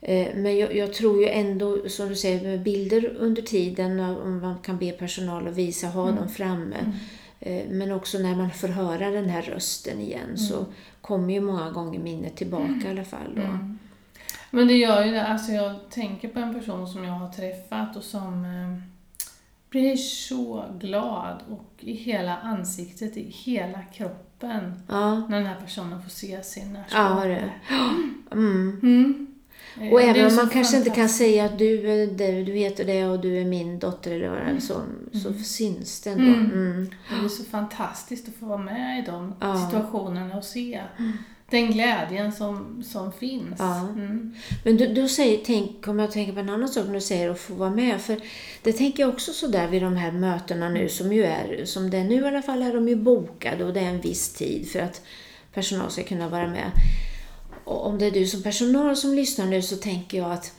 Eh, 0.00 0.28
Men 0.34 0.58
jag, 0.58 0.76
jag 0.76 0.94
tror 0.94 1.20
ju 1.20 1.28
ändå, 1.28 1.88
som 1.88 2.08
du 2.08 2.14
säger, 2.16 2.42
med 2.42 2.62
bilder 2.62 3.16
under 3.18 3.42
tiden, 3.42 4.00
om 4.00 4.40
man 4.40 4.58
kan 4.58 4.78
be 4.78 4.90
personal 4.92 5.48
att 5.48 5.56
visa, 5.56 5.86
ha 5.86 6.10
dem 6.10 6.28
framme. 6.28 6.76
Eh, 7.40 7.62
Men 7.70 7.92
också 7.92 8.18
när 8.18 8.36
man 8.36 8.50
får 8.50 8.68
höra 8.68 9.10
den 9.10 9.28
här 9.28 9.42
rösten 9.42 10.00
igen 10.00 10.38
så 10.38 10.66
kommer 11.00 11.34
ju 11.34 11.40
många 11.40 11.70
gånger 11.70 11.98
minnet 11.98 12.36
tillbaka 12.36 12.82
i 12.86 12.90
alla 12.90 13.04
fall. 13.04 13.34
Då. 13.36 13.42
Men 14.54 14.66
det 14.66 14.74
gör 14.74 15.04
ju 15.04 15.10
det. 15.12 15.26
Alltså 15.26 15.52
jag 15.52 15.74
tänker 15.90 16.28
på 16.28 16.38
en 16.38 16.54
person 16.54 16.88
som 16.88 17.04
jag 17.04 17.12
har 17.12 17.28
träffat 17.32 17.96
och 17.96 18.02
som 18.02 18.44
eh, 18.44 18.82
blir 19.70 19.96
så 19.96 20.64
glad 20.80 21.42
och 21.50 21.70
i 21.80 21.92
hela 21.94 22.36
ansiktet, 22.36 23.16
i 23.16 23.30
hela 23.30 23.82
kroppen 23.82 24.82
Ja, 24.88 25.14
när 25.28 25.36
den 25.38 25.46
här 25.46 25.60
personen 25.60 26.02
får 26.02 26.10
se 26.10 26.42
sin 26.42 26.78
ja 26.90 27.08
närstående. 27.14 27.28
det. 27.28 27.50
Mm. 28.32 28.80
Mm. 28.82 29.26
Eh, 29.80 29.92
Och 29.92 29.98
det 30.00 30.04
är 30.06 30.10
även 30.14 30.26
om 30.30 30.36
man 30.36 30.48
kanske 30.48 30.76
inte 30.76 30.90
kan 30.90 31.08
säga 31.08 31.44
att 31.44 31.58
du, 31.58 31.90
är 31.90 32.06
det, 32.06 32.42
du 32.44 32.52
heter 32.52 32.84
det 32.84 33.06
och 33.06 33.20
du 33.20 33.40
är 33.40 33.44
min 33.44 33.78
dotter 33.78 34.10
eller 34.10 34.28
vad 34.28 34.38
det 34.38 34.44
är, 34.44 34.60
så, 34.60 34.80
så 35.12 35.32
syns 35.32 36.00
det 36.00 36.10
ändå. 36.10 36.24
Mm. 36.24 36.50
Mm. 36.52 36.90
Det 37.20 37.24
är 37.24 37.28
så 37.28 37.44
fantastiskt 37.44 38.28
att 38.28 38.34
få 38.34 38.46
vara 38.46 38.58
med 38.58 38.98
i 38.98 39.02
de 39.06 39.34
Ja. 39.40 39.56
situationerna 39.70 40.36
och 40.36 40.44
se 40.44 40.82
den 41.52 41.72
glädjen 41.72 42.32
som, 42.32 42.84
som 42.84 43.12
finns. 43.12 43.56
Ja. 43.58 43.80
Mm. 43.80 44.34
Men 44.64 44.76
du, 44.76 44.86
du 44.86 45.08
säger, 45.08 45.40
tänk, 45.44 45.84
kommer 45.84 46.02
jag 46.02 46.08
att 46.08 46.14
tänka 46.14 46.32
på 46.32 46.40
en 46.40 46.50
annan 46.50 46.68
sak 46.68 46.86
när 46.86 46.94
du 46.94 47.00
säger 47.00 47.30
att 47.30 47.40
få 47.40 47.54
vara 47.54 47.70
med. 47.70 48.00
För 48.00 48.20
det 48.62 48.72
tänker 48.72 49.02
jag 49.02 49.12
också 49.12 49.32
sådär 49.32 49.68
vid 49.68 49.82
de 49.82 49.96
här 49.96 50.12
mötena 50.12 50.68
nu 50.68 50.88
som 50.88 51.12
ju 51.12 51.24
är, 51.24 51.64
som 51.64 51.90
det 51.90 51.98
är 51.98 52.04
nu 52.04 52.14
i 52.14 52.26
alla 52.26 52.42
fall, 52.42 52.62
är 52.62 52.74
de 52.74 52.88
ju 52.88 52.96
bokade 52.96 53.64
och 53.64 53.72
det 53.72 53.80
är 53.80 53.88
en 53.88 54.00
viss 54.00 54.32
tid 54.32 54.70
för 54.70 54.78
att 54.78 55.02
personal 55.54 55.90
ska 55.90 56.02
kunna 56.02 56.28
vara 56.28 56.46
med. 56.46 56.70
Och 57.64 57.86
om 57.86 57.98
det 57.98 58.06
är 58.06 58.10
du 58.10 58.26
som 58.26 58.42
personal 58.42 58.96
som 58.96 59.14
lyssnar 59.14 59.46
nu 59.46 59.62
så 59.62 59.76
tänker 59.76 60.18
jag 60.18 60.32
att 60.32 60.52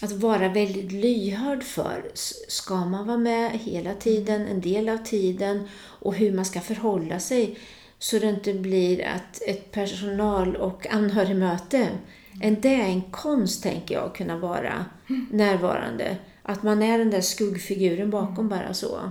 att 0.00 0.12
vara 0.12 0.48
väldigt 0.48 0.92
lyhörd 0.92 1.62
för. 1.62 2.10
Ska 2.48 2.84
man 2.84 3.06
vara 3.06 3.16
med 3.16 3.50
hela 3.50 3.94
tiden, 3.94 4.46
en 4.46 4.60
del 4.60 4.88
av 4.88 4.98
tiden 4.98 5.68
och 5.78 6.14
hur 6.14 6.32
man 6.32 6.44
ska 6.44 6.60
förhålla 6.60 7.20
sig 7.20 7.58
så 7.98 8.18
det 8.18 8.28
inte 8.28 8.52
blir 8.54 9.04
att 9.06 9.42
ett 9.46 9.72
personal 9.72 10.56
och 10.56 10.86
anhörigmöte, 10.90 11.88
en, 12.40 12.56
det 12.60 12.74
är 12.74 12.84
en 12.86 13.02
konst 13.02 13.62
tänker 13.62 13.94
jag, 13.94 14.04
att 14.04 14.16
kunna 14.16 14.36
vara 14.36 14.84
närvarande. 15.30 16.16
Att 16.42 16.62
man 16.62 16.82
är 16.82 16.98
den 16.98 17.10
där 17.10 17.20
skuggfiguren 17.20 18.10
bakom 18.10 18.48
bara 18.48 18.74
så. 18.74 19.10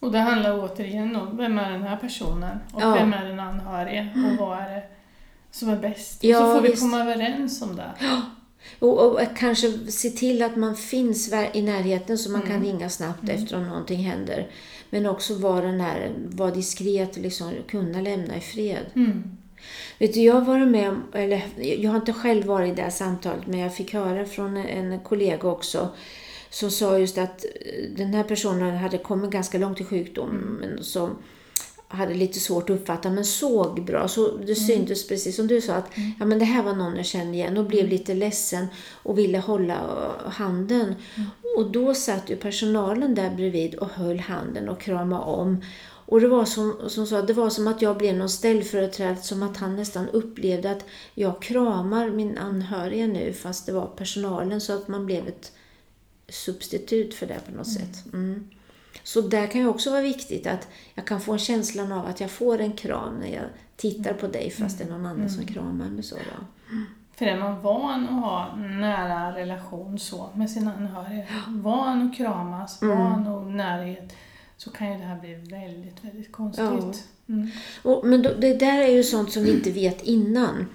Och 0.00 0.12
det 0.12 0.18
handlar 0.18 0.64
återigen 0.64 1.16
om 1.16 1.36
vem 1.36 1.58
är 1.58 1.70
den 1.70 1.82
här 1.82 1.96
personen 1.96 2.58
och 2.72 2.82
Ja. 2.82 2.94
vem 2.94 3.12
är 3.12 3.24
den 3.24 3.40
anhörige 3.40 4.08
och 4.14 4.46
vad 4.46 4.58
är 4.58 4.70
det 4.70 4.82
som 5.50 5.68
är 5.68 5.76
bäst. 5.76 6.24
Ja, 6.24 6.40
och 6.40 6.46
så 6.48 6.54
får 6.54 6.62
vi 6.62 6.68
visst. 6.68 6.82
komma 6.82 7.00
överens 7.00 7.62
om 7.62 7.76
det. 7.76 7.90
Och, 8.78 9.06
och 9.12 9.20
kanske 9.36 9.72
se 9.90 10.10
till 10.10 10.42
att 10.42 10.56
man 10.56 10.76
finns 10.76 11.32
i 11.52 11.62
närheten 11.62 12.18
så 12.18 12.30
man 12.30 12.42
kan 12.42 12.62
ringa 12.64 12.90
snabbt 12.90 13.28
efter 13.28 13.56
om 13.56 13.68
någonting 13.68 14.04
händer. 14.04 14.46
Men 14.90 15.06
också 15.06 15.34
vara 15.34 15.66
den 15.66 15.80
här, 15.80 16.12
vara 16.16 16.50
diskret, 16.50 17.16
liksom 17.16 17.52
kunna 17.68 18.00
lämna 18.00 18.36
i 18.36 18.40
fred. 18.40 18.86
Mm. 18.94 19.36
Vet 19.98 20.14
du, 20.14 20.20
jag 20.20 20.34
har 20.34 20.40
varit 20.40 20.68
med 20.68 20.88
om, 20.88 21.02
eller 21.12 21.42
jag 21.56 21.90
har 21.90 21.96
inte 21.96 22.12
själv 22.12 22.46
varit 22.46 22.72
i 22.72 22.74
det 22.74 22.82
här 22.82 22.90
samtalet, 22.90 23.46
men 23.46 23.60
jag 23.60 23.74
fick 23.74 23.94
höra 23.94 24.26
från 24.26 24.56
en 24.56 25.00
kollega 25.00 25.48
också 25.48 25.88
som 26.50 26.70
sa 26.70 26.98
just 26.98 27.18
att 27.18 27.44
eh, 27.44 27.90
den 27.96 28.14
här 28.14 28.24
personen 28.24 28.76
hade 28.76 28.98
kommit 28.98 29.30
ganska 29.30 29.58
långt 29.58 29.80
i 29.80 29.84
sjukdomen 29.84 30.78
som 30.82 31.18
hade 31.88 32.14
lite 32.14 32.40
svårt 32.40 32.70
att 32.70 32.76
uppfatta 32.76 33.10
men 33.10 33.24
såg 33.24 33.84
bra. 33.84 34.08
Så 34.08 34.36
det 34.36 34.54
syntes 34.54 35.08
precis 35.08 35.36
som 35.36 35.46
du 35.46 35.60
sa 35.60 35.74
att 35.74 35.90
ja, 36.18 36.26
men 36.26 36.38
det 36.38 36.44
här 36.44 36.62
var 36.62 36.74
någon 36.74 36.96
jag 36.96 37.06
kände 37.06 37.36
igen 37.36 37.56
och 37.56 37.64
blev 37.64 37.88
lite 37.88 38.14
ledsen 38.14 38.66
och 39.02 39.18
ville 39.18 39.38
hålla 39.38 39.76
handen. 40.26 40.94
Och 41.56 41.70
då 41.70 41.94
satt 41.94 42.30
ju 42.30 42.36
personalen 42.36 43.14
där 43.14 43.30
bredvid 43.30 43.74
och 43.74 43.88
höll 43.88 44.18
handen 44.18 44.68
och 44.68 44.80
kramade 44.80 45.22
om. 45.22 45.62
Och 45.84 46.20
det 46.20 46.28
var 46.28 46.44
som, 46.44 46.76
som 46.88 47.06
sa, 47.06 47.22
det 47.22 47.32
var 47.32 47.50
som 47.50 47.68
att 47.68 47.82
jag 47.82 47.98
blev 47.98 48.16
någon 48.16 48.28
ställföreträdare, 48.28 49.16
som 49.16 49.42
att 49.42 49.56
han 49.56 49.76
nästan 49.76 50.08
upplevde 50.08 50.70
att 50.70 50.84
jag 51.14 51.42
kramar 51.42 52.10
min 52.10 52.38
anhöriga 52.38 53.06
nu 53.06 53.32
fast 53.32 53.66
det 53.66 53.72
var 53.72 53.86
personalen 53.86 54.60
så 54.60 54.72
att 54.72 54.88
man 54.88 55.06
blev 55.06 55.28
ett 55.28 55.52
substitut 56.28 57.14
för 57.14 57.26
det 57.26 57.40
på 57.46 57.56
något 57.56 57.72
sätt. 57.72 58.12
Mm. 58.12 58.48
Så 59.02 59.20
där 59.20 59.46
kan 59.46 59.60
ju 59.60 59.66
också 59.66 59.90
vara 59.90 60.02
viktigt 60.02 60.46
att 60.46 60.68
jag 60.94 61.06
kan 61.06 61.20
få 61.20 61.32
en 61.32 61.38
känslan 61.38 61.92
av 61.92 62.06
att 62.06 62.20
jag 62.20 62.30
får 62.30 62.58
en 62.58 62.72
kram 62.72 63.14
när 63.20 63.34
jag 63.34 63.44
tittar 63.76 64.14
på 64.14 64.26
dig 64.26 64.50
fast 64.50 64.78
det 64.78 64.84
är 64.84 64.88
någon 64.88 65.06
annan 65.06 65.30
som 65.30 65.46
kramar 65.46 65.88
mig 65.88 66.02
så. 66.02 66.16
Då. 66.16 66.46
För 67.18 67.26
är 67.26 67.38
man 67.38 67.62
van 67.62 68.04
att 68.04 68.24
ha 68.24 68.56
nära 68.56 69.36
relation 69.36 69.98
så 69.98 70.30
med 70.34 70.50
sina 70.50 70.72
anhöriga, 70.74 71.24
van 71.48 72.08
att 72.10 72.16
kramas, 72.16 72.82
Mm. 72.82 72.98
van 72.98 73.26
och 73.26 73.46
närhet, 73.46 74.12
så 74.56 74.70
kan 74.70 74.92
ju 74.92 74.98
det 74.98 75.04
här 75.04 75.20
bli 75.20 75.34
väldigt, 75.34 76.04
väldigt 76.04 76.32
konstigt. 76.32 77.04
Mm. 77.28 77.50
Och, 77.82 78.06
men 78.06 78.22
då, 78.22 78.30
det 78.38 78.54
där 78.54 78.78
är 78.82 78.88
ju 78.88 79.02
sånt 79.02 79.32
som 79.32 79.42
vi 79.42 79.52
inte 79.52 79.70
vet 79.70 80.02
innan. 80.02 80.66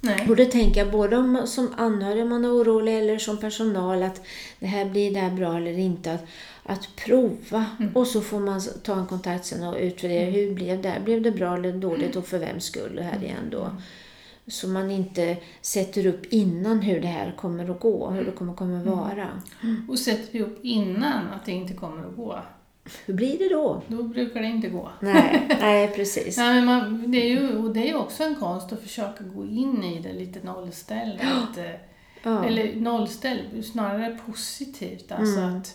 Nej. 0.00 0.26
Och 0.28 0.36
det 0.36 0.44
tänker 0.46 0.80
jag 0.80 0.90
både 0.90 1.16
om, 1.16 1.42
som 1.46 1.74
anhörig 1.76 2.22
om 2.22 2.28
man 2.28 2.44
är 2.44 2.48
orolig 2.48 2.98
eller 2.98 3.18
som 3.18 3.36
personal 3.38 4.02
att 4.02 4.20
det 4.58 4.66
här 4.66 4.84
blir 4.84 5.14
det 5.14 5.20
här 5.20 5.30
bra 5.30 5.56
eller 5.56 5.78
inte. 5.78 6.12
Att, 6.12 6.24
att 6.64 6.88
prova 6.96 7.66
och 7.94 8.06
så 8.06 8.20
får 8.20 8.40
man 8.40 8.60
ta 8.82 8.94
en 8.94 9.06
kontakt 9.06 9.44
sen 9.44 9.62
och 9.68 9.76
utvärdera. 9.80 10.30
Hur 10.30 10.54
blev 10.54 10.82
det? 10.82 11.02
Blev 11.04 11.22
det 11.22 11.30
bra 11.30 11.54
eller 11.56 11.72
dåligt 11.72 12.16
och 12.16 12.26
för 12.26 12.38
vems 12.38 12.64
skull 12.64 12.96
det 12.96 13.02
här 13.02 13.22
igen 13.22 13.50
då? 13.50 13.70
Så 14.50 14.68
man 14.68 14.90
inte 14.90 15.36
sätter 15.60 16.06
upp 16.06 16.26
innan 16.32 16.80
hur 16.80 17.00
det 17.00 17.08
här 17.08 17.34
kommer 17.36 17.70
att 17.70 17.80
gå, 17.80 18.10
hur 18.10 18.24
det 18.24 18.30
kommer, 18.32 18.54
kommer 18.54 18.84
vara. 18.84 19.28
Och 19.88 19.98
sätter 19.98 20.32
vi 20.32 20.42
upp 20.42 20.64
innan 20.64 21.30
att 21.30 21.44
det 21.46 21.52
inte 21.52 21.74
kommer 21.74 22.06
att 22.08 22.16
gå, 22.16 22.38
Hur 23.06 23.14
blir 23.14 23.38
det 23.38 23.48
då? 23.48 23.82
då 23.88 24.02
brukar 24.02 24.40
det 24.40 24.46
inte 24.46 24.68
gå. 24.68 24.90
Nej, 25.00 25.48
nej 25.60 25.88
precis. 25.88 26.36
Nej, 26.36 26.54
men 26.54 26.64
man, 26.64 27.10
det 27.10 27.18
är 27.18 27.28
ju 27.28 27.56
och 27.56 27.74
det 27.74 27.90
är 27.90 27.96
också 27.96 28.22
en 28.24 28.34
konst 28.34 28.72
att 28.72 28.82
försöka 28.82 29.24
gå 29.24 29.46
in 29.46 29.84
i 29.84 30.00
det 30.00 30.12
lite 30.12 30.46
nollställd. 30.46 31.20
Att, 31.20 31.58
eh, 31.58 31.64
Ja. 32.22 32.44
Eller 32.44 32.74
nollställd, 32.80 33.64
snarare 33.72 34.18
positivt. 34.26 35.12
Alltså 35.12 35.40
Mm. 35.40 35.56
att 35.58 35.74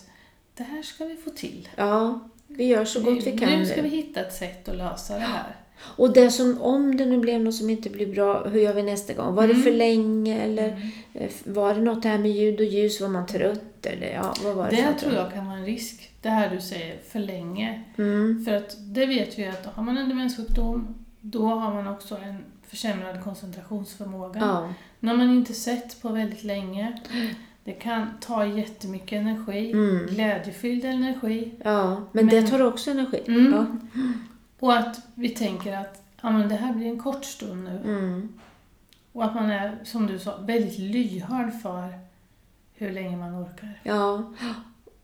det 0.54 0.62
här 0.62 0.82
ska 0.82 1.04
vi 1.04 1.16
få 1.16 1.30
till. 1.30 1.68
ja, 1.76 2.20
vi 2.46 2.64
gör 2.64 2.84
så 2.84 3.00
gott 3.00 3.26
vi 3.26 3.38
kan 3.38 3.48
Nu 3.58 3.66
ska 3.66 3.82
vi 3.82 3.88
hitta 3.88 4.20
ett 4.20 4.34
sätt 4.34 4.68
att 4.68 4.76
lösa 4.76 5.14
det 5.14 5.20
här. 5.20 5.56
Och 5.80 6.12
det 6.12 6.30
som, 6.30 6.62
om 6.62 6.96
det 6.96 7.06
nu 7.06 7.18
blev 7.18 7.40
något 7.40 7.54
som 7.54 7.70
inte 7.70 7.90
blir 7.90 8.06
bra, 8.14 8.48
hur 8.48 8.60
gör 8.60 8.74
vi 8.74 8.82
nästa 8.82 9.12
gång? 9.12 9.34
Var 9.34 9.48
det 9.48 9.54
för 9.54 9.70
länge 9.72 10.42
eller 10.42 10.92
eh, 11.14 11.30
var 11.44 11.74
det 11.74 11.80
något 11.80 12.04
här 12.04 12.18
med 12.18 12.30
ljud 12.30 12.60
och 12.60 12.66
ljus? 12.66 13.00
Var 13.00 13.08
man 13.08 13.26
trött 13.26 13.86
eller 13.86 14.12
ja, 14.14 14.34
vad 14.44 14.54
var 14.54 14.70
det? 14.70 14.76
Det 14.76 14.92
tror 15.00 15.12
jag 15.14 15.32
kan 15.32 15.46
vara 15.46 15.56
en 15.58 15.64
risk. 15.64 16.10
Det 16.22 16.28
här 16.28 16.50
du 16.54 16.60
säger, 16.60 16.98
för 17.08 17.18
länge. 17.18 17.82
Mm. 17.98 18.44
För 18.44 18.52
att 18.54 18.76
det 18.80 19.06
vet 19.06 19.38
vi 19.38 19.46
att 19.46 19.66
har 19.66 19.82
man 19.82 19.98
en 19.98 20.08
demenssjukdom, 20.08 20.94
då 21.20 21.46
har 21.46 21.74
man 21.74 21.88
också 21.88 22.16
en 22.16 22.36
försämrad 22.68 23.24
koncentrationsförmåga. 23.24 24.40
Ja. 24.40 24.68
När 25.00 25.14
man 25.16 25.30
inte 25.30 25.52
sett 25.54 26.02
på 26.02 26.08
väldigt 26.08 26.44
länge. 26.44 27.00
Det 27.64 27.72
kan 27.72 28.06
ta 28.20 28.46
jättemycket 28.46 29.12
energi, 29.20 29.72
Mm. 29.72 30.06
glädjefylld 30.06 30.84
energi. 30.84 31.52
ja, 31.64 32.02
men, 32.12 32.26
det 32.26 32.40
Men- 32.40 32.50
tar 32.50 32.62
också 32.62 32.90
energi. 32.90 33.20
Mm. 33.28 33.52
Ja. 33.52 33.66
Och 34.60 34.76
att 34.76 35.00
vi 35.14 35.28
tänker 35.28 35.76
att 35.76 36.02
ja, 36.22 36.30
men 36.30 36.48
det 36.48 36.54
här 36.54 36.74
blir 36.74 36.86
en 36.86 36.98
kort 36.98 37.24
stund 37.24 37.64
nu. 37.64 37.80
Mm. 37.84 38.38
Och 39.12 39.24
att 39.24 39.34
man 39.34 39.50
är, 39.50 39.78
som 39.84 40.06
du 40.06 40.18
sa, 40.18 40.36
väldigt 40.36 40.78
lyhörd 40.78 41.62
för 41.62 41.98
hur 42.74 42.92
länge 42.92 43.16
man 43.16 43.42
orkar. 43.42 43.80
ja. 43.82 44.32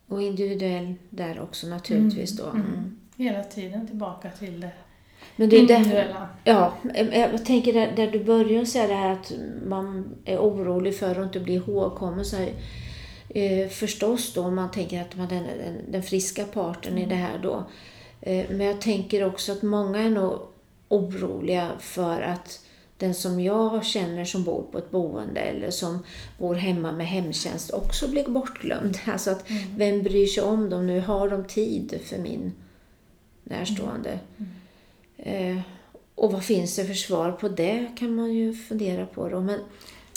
Och 0.09 0.23
individuell 0.23 0.94
där 1.11 1.40
också 1.40 1.66
naturligtvis 1.66 2.37
då. 2.37 2.44
Mm. 2.44 2.66
Mm. 2.66 2.97
Hela 3.16 3.44
tiden 3.44 3.87
tillbaka 3.87 4.30
till 4.30 4.61
det 4.61 4.71
Men 5.37 5.49
det 5.49 5.56
är 5.56 5.61
individuella. 5.61 6.28
ja, 6.44 6.75
jag 7.12 7.44
tänker 7.44 7.73
där, 7.73 7.92
där 7.97 8.11
du 8.11 8.25
börjar 8.25 8.64
säga 8.64 8.87
det 8.87 8.94
här 8.94 9.11
att 9.11 9.32
man 9.66 10.14
är 10.25 10.38
orolig 10.38 10.99
för 10.99 11.11
att 11.11 11.26
inte 11.26 11.40
bli 11.40 11.54
ihågkommen. 11.54 12.25
Så 12.25 12.37
här, 12.37 12.52
eh, 13.28 13.68
förstås 13.68 14.35
då 14.35 14.42
om 14.42 14.54
man 14.54 14.71
tänker 14.71 15.00
att 15.02 15.16
man 15.16 15.28
den, 15.28 15.42
den, 15.42 15.92
den 15.92 16.02
friska 16.02 16.44
parten 16.44 16.99
i 16.99 17.06
det 17.06 17.14
här 17.14 17.38
då. 17.42 17.64
Eh, 18.23 18.47
men 18.50 18.67
jag 18.67 18.81
tänker 18.81 19.25
också 19.25 19.52
att 19.52 19.62
många 19.62 19.99
är 19.99 20.11
nog 20.11 20.41
oroliga 20.88 21.71
för 21.81 22.21
att 22.21 22.61
den 22.97 23.14
som 23.14 23.41
jag 23.41 23.85
känner 23.85 24.25
som 24.25 24.45
bor 24.45 24.62
på 24.73 24.79
ett 24.79 24.91
boende 24.91 25.41
eller 25.41 25.71
som 25.71 25.99
bor 26.38 26.55
hemma 26.55 26.93
med 26.93 27.07
hemtjänst 27.07 27.71
också 27.71 28.09
blir 28.09 28.29
bortglömd. 28.29 28.99
Alltså 29.07 29.31
att 29.31 29.45
vem 29.76 30.02
bryr 30.02 30.26
sig 30.26 30.43
om 30.43 30.71
dem 30.71 30.87
nu? 30.87 31.00
Har 31.00 31.31
de 31.31 31.45
tid 31.45 32.00
för 32.05 32.19
min 32.19 32.52
närstående? 33.45 34.19
Eh, 35.17 35.59
och 36.14 36.33
vad 36.33 36.45
finns 36.45 36.76
det 36.76 36.85
för 36.85 36.95
svar 36.95 37.33
på 37.33 37.49
det 37.49 37.87
kan 37.99 38.14
man 38.14 38.33
ju 38.33 38.55
fundera 38.55 39.07
på 39.07 39.29
då. 39.29 39.41
Men, 39.41 39.61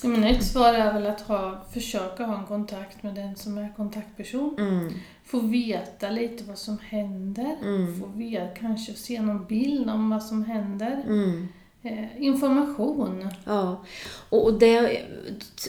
Ja, 0.05 0.09
men 0.09 0.23
ett 0.23 0.45
svar 0.45 0.73
är 0.73 0.93
väl 0.93 1.05
att 1.07 1.21
ha, 1.21 1.65
försöka 1.73 2.23
ha 2.25 2.39
en 2.39 2.45
kontakt 2.45 3.03
med 3.03 3.15
den 3.15 3.35
som 3.35 3.57
är 3.57 3.73
kontaktperson. 3.77 4.55
mm, 4.59 4.93
Få 5.25 5.39
veta 5.39 6.09
lite 6.09 6.43
vad 6.43 6.57
som 6.57 6.77
händer. 6.79 7.55
Mm. 7.61 7.99
Få 7.99 8.07
veta, 8.07 8.55
kanske 8.59 8.93
se 8.93 9.21
någon 9.21 9.45
bild 9.45 9.89
om 9.89 10.09
vad 10.09 10.23
som 10.23 10.43
händer. 10.45 11.03
mm. 11.07 11.47
Eh, 11.83 12.21
information. 12.23 13.29
Ja, 13.45 13.83
och 14.29 14.53
det, 14.53 15.01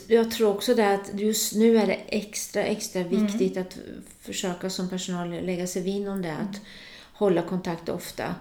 jag 0.09 0.31
tror 0.31 0.51
också 0.51 0.75
det 0.75 0.95
att 0.95 1.21
just 1.21 1.55
nu 1.55 1.77
är 1.77 1.87
det 1.87 1.99
extra, 2.07 2.63
extra 2.65 3.03
viktigt 3.03 3.57
att 3.57 3.79
försöka 4.21 4.71
som 4.71 4.89
personal 4.89 5.31
lägga 5.31 5.67
sig 5.67 5.83
vinn 5.83 6.09
om 6.09 6.23
det, 6.23 6.33
att 6.33 6.61
hålla 7.13 7.43
kontakt 7.43 7.89
ofta, 7.89 8.35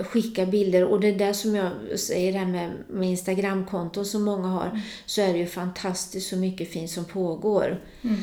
skicka 0.00 0.46
bilder 0.46 0.84
och 0.84 1.00
det 1.00 1.08
är 1.08 1.18
det 1.18 1.34
som 1.34 1.54
jag 1.54 1.70
säger 1.98 2.32
det 2.32 2.38
här 2.38 2.46
med, 2.46 2.70
med 2.88 3.08
Instagramkonton 3.10 4.04
som 4.06 4.22
många 4.22 4.48
har, 4.48 4.80
så 5.06 5.20
är 5.20 5.32
det 5.32 5.38
ju 5.38 5.46
fantastiskt 5.46 6.28
så 6.30 6.36
mycket 6.36 6.70
fint 6.72 6.90
som 6.90 7.04
pågår. 7.04 7.80
Mm. 8.02 8.16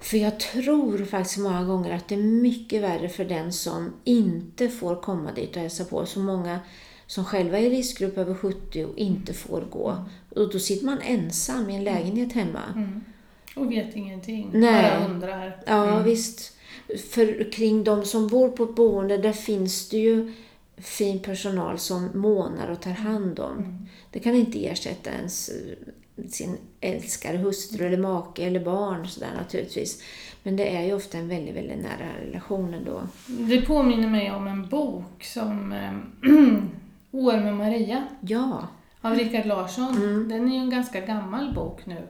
För 0.00 0.16
jag 0.16 0.40
tror 0.40 1.04
faktiskt 1.04 1.38
många 1.38 1.64
gånger 1.64 1.94
att 1.94 2.08
det 2.08 2.14
är 2.14 2.22
mycket 2.22 2.82
värre 2.82 3.08
för 3.08 3.24
den 3.24 3.52
som 3.52 3.92
inte 4.04 4.68
får 4.68 4.96
komma 4.96 5.32
dit 5.32 5.56
och 5.56 5.62
hälsa 5.62 5.84
på. 5.84 6.06
Så 6.06 6.20
många 6.20 6.58
som 7.06 7.24
själva 7.24 7.58
är 7.58 7.62
i 7.62 7.70
riskgrupp 7.70 8.18
över 8.18 8.34
70 8.34 8.84
och 8.84 8.98
inte 8.98 9.32
får 9.32 9.60
gå. 9.60 10.04
Och 10.34 10.52
då 10.52 10.58
sitter 10.58 10.86
man 10.86 10.98
ensam 11.00 11.70
i 11.70 11.76
en 11.76 11.84
lägenhet 11.84 12.32
hemma. 12.32 12.62
Mm. 12.74 13.00
Och 13.56 13.72
vet 13.72 13.96
ingenting. 13.96 14.50
Nej. 14.52 14.82
Bara 14.82 15.04
undrar. 15.08 15.62
Ja, 15.66 15.86
Mm. 15.92 16.04
visst. 16.04 16.52
För 17.10 17.52
kring 17.52 17.84
de 17.84 18.04
som 18.04 18.28
bor 18.28 18.48
på 18.48 18.64
ett 18.64 18.74
boende, 18.74 19.18
där 19.18 19.32
finns 19.32 19.88
det 19.88 19.96
ju 19.98 20.32
fin 20.78 21.18
personal 21.18 21.78
som 21.78 22.10
månar 22.14 22.68
och 22.70 22.80
tar 22.80 22.90
hand 22.90 23.40
om. 23.40 23.58
Mm. 23.58 23.86
Det 24.10 24.18
kan 24.20 24.34
inte 24.34 24.66
ersätta 24.66 25.10
ens 25.10 25.48
eh, 25.48 26.26
sin 26.28 26.56
älskare 26.80 27.36
hustru 27.36 27.86
eller 27.86 27.98
make 27.98 28.42
eller 28.44 28.64
barn 28.64 29.08
sådär 29.08 29.30
naturligtvis. 29.36 30.02
Men 30.42 30.56
det 30.56 30.76
är 30.76 30.82
ju 30.82 30.92
ofta 30.94 31.18
en 31.18 31.28
väldigt, 31.28 31.54
väldigt 31.56 31.82
nära 31.82 32.26
relation 32.26 32.74
ändå. 32.74 33.02
Det 33.26 33.60
påminner 33.62 34.08
mig 34.08 34.30
om 34.30 34.46
en 34.46 34.68
bok 34.68 35.24
som 35.24 35.72
eh, 35.72 36.30
År 37.10 37.36
med 37.36 37.54
Maria 37.54 38.04
Ja. 38.20 38.68
av 39.00 39.14
Rickard 39.14 39.46
Larsson. 39.46 39.96
Mm. 39.96 40.28
Den 40.28 40.48
är 40.48 40.54
ju 40.54 40.60
en 40.60 40.70
ganska 40.70 41.00
gammal 41.00 41.54
bok 41.54 41.86
nu. 41.86 42.02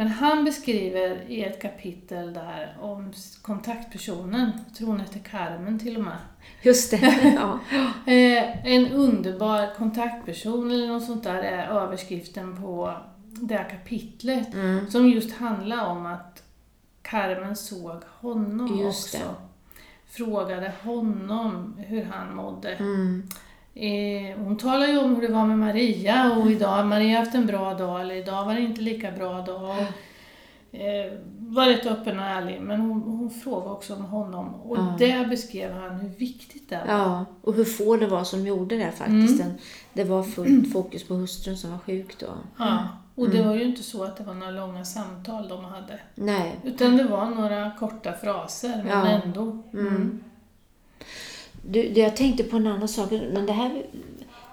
Men 0.00 0.08
han 0.08 0.44
beskriver 0.44 1.24
i 1.28 1.44
ett 1.44 1.62
kapitel 1.62 2.34
där 2.34 2.76
om 2.80 3.12
kontaktpersonen, 3.42 4.50
jag 4.66 4.76
tror 4.76 4.88
hon 4.88 5.00
heter 5.00 5.20
Carmen 5.20 5.78
till 5.78 5.96
och 5.96 6.02
med. 6.02 6.16
Just 6.62 6.90
det, 6.90 7.34
ja. 7.36 7.58
Eh, 8.12 8.66
en 8.66 8.92
underbar 8.92 9.74
kontaktperson 9.74 10.70
eller 10.70 10.88
något 10.88 11.04
sånt 11.04 11.24
där 11.24 11.34
är 11.34 11.68
överskriften 11.68 12.62
på 12.62 12.96
det 13.24 13.56
här 13.56 13.70
kapitlet. 13.70 14.54
Mm. 14.54 14.90
Som 14.90 15.08
just 15.08 15.32
handlar 15.32 15.86
om 15.86 16.06
att 16.06 16.42
Carmen 17.02 17.56
såg 17.56 18.02
honom 18.20 18.78
Just 18.78 19.14
också. 19.14 19.26
det. 19.26 19.34
Frågade 20.12 20.72
honom 20.82 21.74
hur 21.78 22.04
han 22.04 22.34
mådde. 22.34 22.70
Mm. 22.70 23.28
Eh, 23.74 24.38
hon 24.38 24.56
talar 24.56 24.86
ju 24.86 24.98
om 24.98 25.14
hur 25.14 25.22
det 25.28 25.34
var 25.34 25.46
med 25.46 25.58
Maria 25.58 26.32
och 26.36 26.50
idag 26.50 26.68
har 26.68 26.84
Maria 26.84 27.18
haft 27.18 27.34
en 27.34 27.46
bra 27.46 27.74
dag 27.74 28.00
eller 28.00 28.14
idag 28.14 28.44
var 28.44 28.54
det 28.54 28.60
inte 28.60 28.80
lika 28.80 29.10
bra 29.12 29.40
dag. 29.40 29.62
Och, 29.70 30.76
eh, 30.80 31.12
var 31.38 31.66
rätt 31.66 31.86
öppen 31.86 32.18
och 32.18 32.24
ärlig 32.24 32.60
men 32.60 32.80
hon, 32.80 33.02
hon 33.02 33.30
frågade 33.30 33.70
också 33.70 33.94
om 33.94 34.04
honom 34.04 34.54
och 34.54 34.76
Ja. 34.78 34.94
där 34.98 35.26
beskrev 35.26 35.72
han 35.72 35.90
hur 36.00 36.08
viktigt 36.08 36.68
det 36.70 36.80
var. 36.86 36.94
Ja, 36.94 37.24
och 37.42 37.54
hur 37.54 37.64
få 37.64 37.96
det 37.96 38.06
var 38.06 38.24
som 38.24 38.46
gjorde 38.46 38.76
det 38.76 38.92
faktiskt. 38.92 39.38
Den- 39.38 39.58
Det 39.92 40.04
var 40.04 40.22
fullt 40.22 40.72
fokus 40.72 41.04
på 41.08 41.14
hustrun 41.14 41.56
som 41.56 41.70
var 41.70 41.78
sjuk 41.78 42.18
då. 42.20 42.26
Ja, 42.58 42.78
och 43.14 43.30
det 43.30 43.36
Mm. 43.38 43.48
var 43.48 43.56
ju 43.56 43.64
inte 43.64 43.82
så 43.82 44.04
att 44.04 44.16
det 44.16 44.24
var 44.24 44.34
några 44.34 44.50
långa 44.52 44.84
samtal 44.84 45.48
de 45.48 45.64
hade. 45.64 46.00
Nej. 46.14 46.56
Utan 46.64 46.96
det 46.96 47.04
var 47.04 47.26
några 47.26 47.70
korta 47.78 48.12
fraser, 48.12 48.82
men 48.84 48.88
Ja. 48.98 49.06
ändå. 49.06 49.62
Mm. 49.72 50.20
Du, 51.62 51.82
jag 51.88 52.16
tänkte 52.16 52.44
på 52.44 52.56
en 52.56 52.66
annan 52.66 52.88
sak, 52.88 53.10
men 53.10 53.46
det 53.46 53.52
här, 53.52 53.82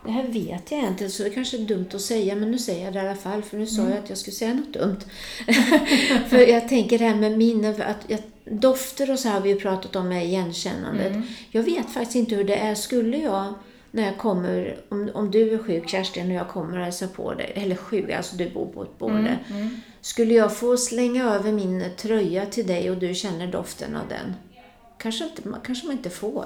det 0.05 0.11
här 0.11 0.27
vet 0.27 0.71
jag 0.71 0.83
inte, 0.83 1.09
så 1.09 1.23
det 1.23 1.29
kanske 1.29 1.57
är 1.57 1.61
dumt 1.61 1.89
att 1.93 2.01
säga, 2.01 2.35
men 2.35 2.51
nu 2.51 2.57
säger 2.57 2.85
jag 2.85 2.93
det 2.93 2.99
i 2.99 3.07
alla 3.07 3.15
fall, 3.15 3.41
för 3.41 3.57
nu 3.57 3.67
sa 3.67 3.81
jag 3.81 3.97
att 3.97 4.09
jag 4.09 4.17
skulle 4.17 4.35
säga 4.35 4.53
något 4.53 4.73
dumt. 4.73 4.99
för 6.29 6.37
jag 6.37 6.69
tänker 6.69 6.99
det 6.99 7.05
här 7.05 7.15
med 7.15 7.37
minne, 7.37 7.69
att 7.69 8.05
jag, 8.07 8.19
dofter 8.45 9.11
och 9.11 9.19
så 9.19 9.29
har 9.29 9.41
vi 9.41 9.49
ju 9.49 9.55
pratat 9.55 9.95
om 9.95 10.09
med 10.09 10.25
igenkännandet. 10.25 11.11
Mm. 11.11 11.23
Jag 11.51 11.63
vet 11.63 11.89
faktiskt 11.89 12.15
inte 12.15 12.35
hur 12.35 12.43
det 12.43 12.55
är. 12.55 12.75
Skulle 12.75 13.17
jag, 13.17 13.53
när 13.91 14.05
jag 14.05 14.17
kommer, 14.17 14.77
om, 14.89 15.09
om 15.13 15.31
du 15.31 15.53
är 15.53 15.57
sjuk 15.57 15.89
Kerstin 15.89 16.29
och 16.29 16.35
jag 16.35 16.47
kommer 16.47 16.77
och 16.77 16.83
hälsar 16.83 17.07
på 17.07 17.33
dig, 17.33 17.51
eller 17.55 17.75
sjuk, 17.75 18.11
alltså 18.11 18.35
du 18.35 18.49
bor 18.49 18.65
på 18.65 18.83
ett 18.83 18.99
boende. 18.99 19.39
Mm. 19.49 19.81
Skulle 20.01 20.33
jag 20.33 20.57
få 20.57 20.77
slänga 20.77 21.33
över 21.33 21.51
min 21.51 21.83
tröja 21.97 22.45
till 22.45 22.67
dig 22.67 22.91
och 22.91 22.97
du 22.97 23.13
känner 23.13 23.47
doften 23.47 23.95
av 23.95 24.07
den? 24.09 24.33
Kanske, 24.97 25.23
inte, 25.23 25.41
kanske 25.63 25.87
man 25.87 25.97
inte 25.97 26.09
får. 26.09 26.45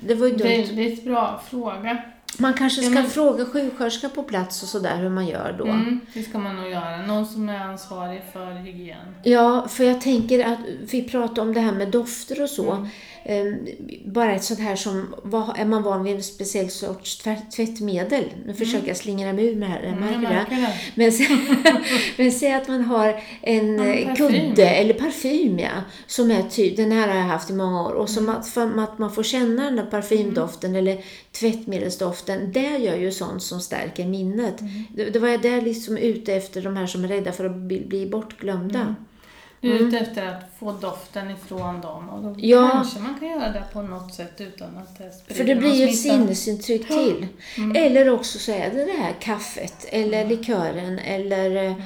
Det 0.00 0.14
var 0.14 0.26
ju 0.26 0.32
dumt. 0.32 0.48
Väldigt 0.48 1.04
bra 1.04 1.40
fråga. 1.50 2.02
Man 2.38 2.54
kanske 2.54 2.80
Ja, 2.80 2.90
ska 2.90 3.00
men- 3.00 3.10
fråga 3.10 3.44
sjuksköterska 3.44 4.08
på 4.08 4.22
plats 4.22 4.62
och 4.62 4.68
sådär 4.68 4.96
hur 4.96 5.08
man 5.10 5.26
gör 5.26 5.54
då. 5.58 5.64
Mm, 5.66 6.00
det 6.14 6.22
ska 6.22 6.38
man 6.38 6.56
nog 6.56 6.70
göra. 6.70 7.06
Någon 7.06 7.26
som 7.26 7.48
är 7.48 7.58
ansvarig 7.60 8.22
för 8.32 8.52
hygien. 8.54 9.14
Ja, 9.24 9.66
för 9.68 9.84
jag 9.84 10.00
tänker 10.00 10.44
att 10.46 10.58
vi 10.90 11.02
pratar 11.08 11.42
om 11.42 11.54
det 11.54 11.60
här 11.60 11.72
med 11.72 11.88
dofter 11.88 12.42
och 12.42 12.48
så. 12.50 12.72
Mm. 12.72 12.86
Eh, 13.24 13.54
bara 14.06 14.32
ett 14.34 14.44
sånt 14.44 14.60
här 14.60 14.76
som, 14.76 15.14
är 15.56 15.64
man 15.64 15.82
van 15.82 16.04
vid 16.04 16.14
en 16.16 16.22
speciell 16.22 16.70
sorts 16.70 17.18
tvätt- 17.24 17.50
tvättmedel? 17.56 18.24
Nu 18.46 18.54
försöker 18.54 18.88
jag 18.88 18.96
slingra 18.96 19.32
mig 19.32 19.44
ur 19.46 19.56
med 19.56 19.68
det 19.70 19.88
här, 19.88 20.08
Mm, 20.08 20.22
jag 20.22 20.32
det. 20.32 20.72
Men, 20.94 21.12
men 22.16 22.32
säg 22.32 22.52
att 22.52 22.68
man 22.68 22.84
har 22.84 23.20
en 23.42 23.78
Ja, 23.78 23.84
eh, 23.94 24.14
kudde 24.14 24.68
eller 24.70 24.94
parfym 24.94 25.58
ja, 25.58 25.68
som 26.06 26.30
är 26.30 26.42
typ, 26.42 26.76
den 26.76 26.92
här 26.92 27.08
har 27.08 27.16
jag 27.16 27.24
haft 27.24 27.50
i 27.50 27.52
många 27.52 27.82
år 27.82 27.92
och 27.92 28.08
som 28.10 28.24
Mm. 28.28 28.36
att, 28.40 28.56
att 28.90 28.98
man 28.98 29.12
får 29.12 29.22
känna 29.22 29.64
den 29.64 29.76
där 29.76 29.86
parfymdoften 29.86 30.74
eller 30.76 30.98
tvättmedelsdoften, 31.32 32.19
det 32.26 32.78
gör 32.78 32.96
ju 32.96 33.12
sånt 33.12 33.42
som 33.42 33.60
stärker 33.60 34.06
minnet. 34.06 34.60
Mm. 34.60 34.84
Det, 34.94 35.04
det 35.10 35.18
var 35.18 35.28
jag 35.28 35.42
där 35.42 35.60
liksom 35.60 35.96
ute 35.96 36.34
efter 36.34 36.62
de 36.62 36.76
här 36.76 36.86
som 36.86 37.04
är 37.04 37.08
rädda 37.08 37.32
för 37.32 37.44
att 37.44 37.56
bli, 37.56 37.80
bli 37.86 38.06
bortglömda. 38.06 38.80
Mm. 38.80 38.94
Du 39.60 39.84
är 39.84 39.88
ute 39.88 39.98
efter 39.98 40.26
att 40.26 40.42
få 40.58 40.72
doften 40.72 41.30
ifrån 41.30 41.80
dem 41.80 42.08
och 42.10 42.22
då 42.22 42.28
Mm. 42.28 42.40
Ja. 42.42 42.70
kanske 42.72 43.00
man 43.00 43.18
kan 43.20 43.28
göra 43.28 43.52
det 43.52 43.64
på 43.72 43.82
något 43.82 44.14
sätt 44.14 44.32
utan 44.40 44.76
att 44.78 44.98
det 44.98 45.10
sprider 45.10 45.34
För 45.34 45.44
det 45.44 45.54
blir 45.54 45.74
ju 45.74 45.84
ett 45.84 45.98
sinnesintryck 45.98 46.86
till. 46.88 47.26
Mm. 47.56 47.76
Eller 47.76 48.10
också 48.10 48.38
så 48.38 48.52
är 48.52 48.70
det 48.74 48.84
det 48.84 49.02
här 49.02 49.12
kaffet 49.20 49.86
eller 49.88 50.26
likören 50.26 50.98
eller 50.98 51.56
eh, 51.56 51.72
Mm. 51.72 51.82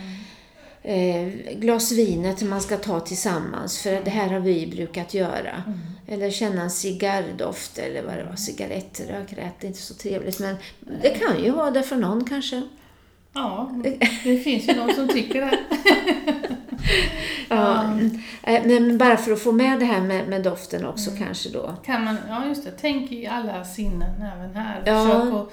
Eh, 0.84 1.28
glas 1.54 1.92
vinet 1.92 2.38
som 2.38 2.50
man 2.50 2.60
ska 2.60 2.76
ta 2.76 3.00
tillsammans. 3.00 3.82
För 3.82 4.00
det 4.04 4.10
här 4.10 4.28
har 4.28 4.40
vi 4.40 4.66
brukat 4.66 5.14
göra. 5.14 5.62
Mm. 5.66 5.78
Eller 6.06 6.30
känna 6.30 6.62
en 6.62 6.70
cigarrdoft 6.70 7.78
eller 7.78 8.02
vad 8.02 8.16
det 8.16 8.24
var, 8.24 8.36
cigarettrök, 8.36 9.30
det 9.30 9.66
är 9.66 9.66
inte 9.66 9.82
så 9.82 9.94
trevligt. 9.94 10.38
Men 10.38 10.56
det 11.02 11.10
kan 11.10 11.44
ju 11.44 11.50
vara 11.50 11.70
det 11.70 11.82
för 11.82 11.96
någon 11.96 12.24
kanske. 12.24 12.62
Ja, 13.32 13.82
det 14.24 14.38
finns 14.38 14.68
ju 14.68 14.72
de 14.72 14.94
som 14.94 15.08
tycker 15.08 15.40
det. 15.40 15.58
Ja. 17.48 17.84
Eh, 18.42 18.62
Men 18.66 18.98
bara 18.98 19.16
för 19.16 19.32
att 19.32 19.40
få 19.40 19.52
med 19.52 19.78
det 19.80 19.84
här 19.84 20.00
med, 20.00 20.28
med 20.28 20.42
doften 20.42 20.84
också 20.86 21.10
Mm. 21.10 21.22
kanske 21.24 21.48
då. 21.48 21.74
Kan 21.84 22.04
man, 22.04 22.16
ja 22.28 22.46
just 22.46 22.64
det, 22.64 22.70
tänk 22.80 23.12
i 23.12 23.26
alla 23.26 23.64
sinnen 23.64 24.22
även 24.36 24.54
här. 24.56 24.82
Ja. 24.86 25.04
Försök 25.04 25.34
att 25.34 25.50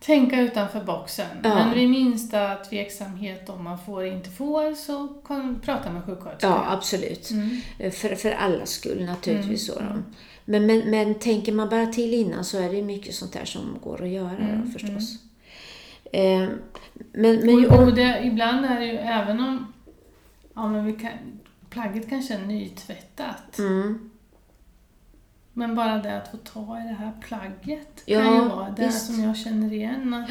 tänka 0.00 0.40
utanför 0.40 0.80
boxen. 0.84 1.26
Ja. 1.42 1.54
Men 1.54 1.74
vid 1.74 1.90
minsta 1.90 2.54
tveksamhet 2.54 3.48
om 3.48 3.64
man 3.64 3.78
får 3.78 4.06
inte 4.06 4.30
får 4.30 4.74
så 4.74 5.08
kan 5.08 5.60
prata 5.64 5.90
med 5.90 6.04
sjuksköterska. 6.04 6.46
Ja, 6.46 6.64
absolut. 6.70 7.30
Mm. 7.30 7.60
Eh, 7.78 7.90
För, 7.92 8.14
för 8.14 8.30
allas 8.30 8.70
skull 8.70 9.04
naturligtvis. 9.04 9.68
Mm, 9.68 9.80
Så 9.88 9.94
då. 9.94 10.02
Men, 10.44 10.66
men, 10.66 10.78
men 10.90 11.14
tänker 11.14 11.52
man 11.52 11.68
bara 11.68 11.86
till 11.86 12.14
innan 12.14 12.44
så 12.44 12.58
är 12.58 12.72
det 12.72 12.82
mycket 12.82 13.14
sånt 13.14 13.32
där 13.32 13.44
som 13.44 13.78
går 13.84 14.02
att 14.02 14.08
göra 14.08 14.36
Mm, 14.36 14.64
då, 14.64 14.70
förstås. 14.78 15.14
Eh, 16.12 16.48
men, 17.12 17.36
men 17.46 17.66
och, 17.70 17.82
och 17.82 17.94
det, 17.94 18.20
ibland 18.24 18.64
är 18.66 18.80
det 18.80 18.86
ju 18.86 18.96
även 18.98 19.40
om 19.40 19.72
ja, 20.58 20.68
men 20.68 20.84
vi 20.84 20.92
kan, 20.92 21.10
plagget 21.70 22.08
kanske 22.08 22.34
är 22.34 22.46
nytvättat. 22.46 23.58
mm, 23.58 24.10
Men 25.52 25.74
bara 25.74 25.98
det 25.98 26.16
att 26.16 26.30
få 26.30 26.36
ta 26.36 26.78
i 26.80 26.82
det 26.82 26.94
här 26.94 27.12
plagget 27.20 28.02
Ja, 28.06 28.22
kan 28.22 28.34
ju 28.34 28.40
vara 28.48 28.70
det 28.70 28.86
visst. 28.86 29.06
som 29.06 29.22
jag 29.24 29.36
känner 29.36 29.72
igen 29.72 30.14
att 30.14 30.30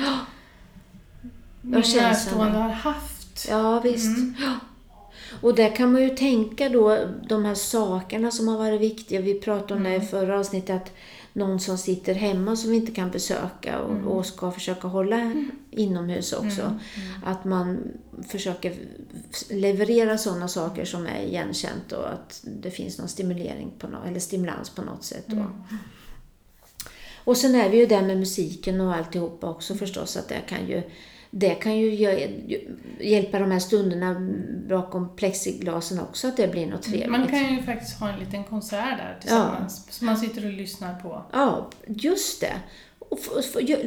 min 1.62 1.74
Jag 1.74 1.86
känner 1.86 2.08
närstående 2.08 2.58
har 2.58 2.70
haft. 2.70 3.48
ja, 3.50 3.80
visst. 3.80 4.18
Mm. 4.18 4.36
Ja. 4.40 4.54
Och 5.42 5.56
där 5.56 5.76
kan 5.76 5.92
man 5.92 6.02
ju 6.02 6.10
tänka 6.10 6.70
då 6.70 6.98
de 7.30 7.46
här 7.46 7.56
sakerna 7.56 8.32
som 8.32 8.48
har 8.48 8.58
varit 8.58 8.82
viktiga. 8.82 9.22
Vi 9.22 9.40
pratade 9.40 9.74
om 9.74 9.84
det 9.84 9.90
Mm. 9.90 10.02
i 10.02 10.06
förra 10.06 10.40
avsnittet 10.40 10.76
att 10.82 10.94
någon 11.38 11.60
som 11.60 11.78
sitter 11.78 12.14
hemma 12.14 12.56
som 12.56 12.70
vi 12.72 12.76
inte 12.78 12.92
kan 12.92 13.12
besöka 13.12 13.80
och, 13.80 13.92
Mm. 13.92 14.08
och 14.08 14.26
ska 14.26 14.52
försöka 14.52 14.88
hålla 14.88 15.34
inomhus 15.72 16.34
också. 16.34 16.62
Mm. 16.62 16.78
Att 17.26 17.46
man 17.46 17.80
försöker 18.28 18.74
leverera 19.50 20.18
sådana 20.18 20.48
saker 20.48 20.86
som 20.86 21.06
är 21.08 21.22
igenkänt 21.24 21.92
och 21.92 22.10
att 22.10 22.44
det 22.62 22.72
finns 22.72 22.98
någon 22.98 23.08
stimulering 23.08 23.72
på 23.80 23.88
no- 23.88 24.08
eller 24.08 24.20
stimulans 24.20 24.70
på 24.70 24.82
något 24.82 25.04
sätt. 25.04 25.28
Mm. 25.32 25.46
Och 27.24 27.38
sen 27.38 27.56
är 27.56 27.70
det 27.70 27.78
ju 27.78 27.86
det 27.86 28.02
med 28.02 28.18
musiken 28.18 28.82
och 28.82 28.96
alltihopa 28.96 29.50
också 29.50 29.76
förstås 29.76 30.18
att 30.18 30.30
det 30.30 30.42
kan 30.48 30.68
ju 30.68 30.84
det 31.32 31.54
kan 31.56 31.78
ju 31.78 31.90
hjälpa 33.00 33.40
de 33.40 33.52
här 33.52 33.60
stunderna 33.60 34.16
bakom 34.70 35.16
plexiglasen 35.16 36.00
också, 36.00 36.28
att 36.28 36.38
det 36.38 36.48
blir 36.48 36.66
något 36.68 36.84
trevligt. 36.84 37.10
Man 37.10 37.28
kan 37.28 37.56
ju 37.56 37.64
faktiskt 37.64 38.00
ha 38.00 38.10
en 38.10 38.20
liten 38.20 38.44
konsert 38.44 38.98
där 38.98 39.18
tillsammans 39.22 39.88
som 39.94 40.06
man 40.08 40.18
sitter 40.18 40.46
och 40.46 40.54
lyssnar 40.54 41.00
på. 41.00 41.24
Ja, 41.34 41.70
just 41.88 42.42
det. 42.42 42.54
Och 43.00 43.20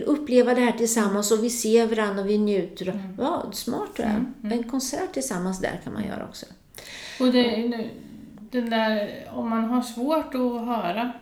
uppleva 0.06 0.54
det 0.54 0.60
här 0.60 0.72
tillsammans 0.72 1.30
och 1.32 1.44
vi 1.44 1.50
ser 1.50 1.86
varandra 1.86 2.22
och 2.22 2.28
vi 2.30 2.38
njuter. 2.38 2.88
och- 2.88 3.24
Ja, 3.24 3.50
smart 3.52 3.88
det 3.96 4.02
är. 4.02 4.10
Mm, 4.10 4.34
mm. 4.44 4.58
En 4.58 4.70
konsert 4.70 5.12
tillsammans 5.12 5.60
där 5.60 5.80
kan 5.84 5.92
man 5.92 6.04
göra 6.06 6.24
också. 6.28 6.46
Och 7.20 7.32
det, 7.32 7.56
nu- 7.68 7.90
den 8.50 8.70
där, 8.70 9.10
om 9.34 9.50
man 9.50 9.64
har 9.64 9.82
svårt 9.82 10.34
att 10.34 10.66
höra, 10.66 11.12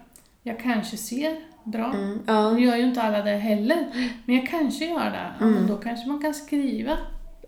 jag 0.42 0.60
kanske 0.60 0.96
ser 0.96 1.36
bra. 1.70 1.92
Mm, 1.94 2.18
ja, 2.26 2.52
Nu 2.52 2.60
gör 2.60 2.76
ju 2.76 2.82
inte 2.84 3.02
alla 3.02 3.22
det 3.22 3.30
heller, 3.36 3.86
men 4.24 4.36
jag 4.36 4.48
kanske 4.48 4.84
gör 4.86 5.10
det. 5.10 5.32
Ja, 5.38 5.46
Mm. 5.46 5.54
men 5.58 5.66
då 5.66 5.76
kanske 5.76 6.08
man 6.08 6.22
kan 6.22 6.34
skriva 6.34 6.98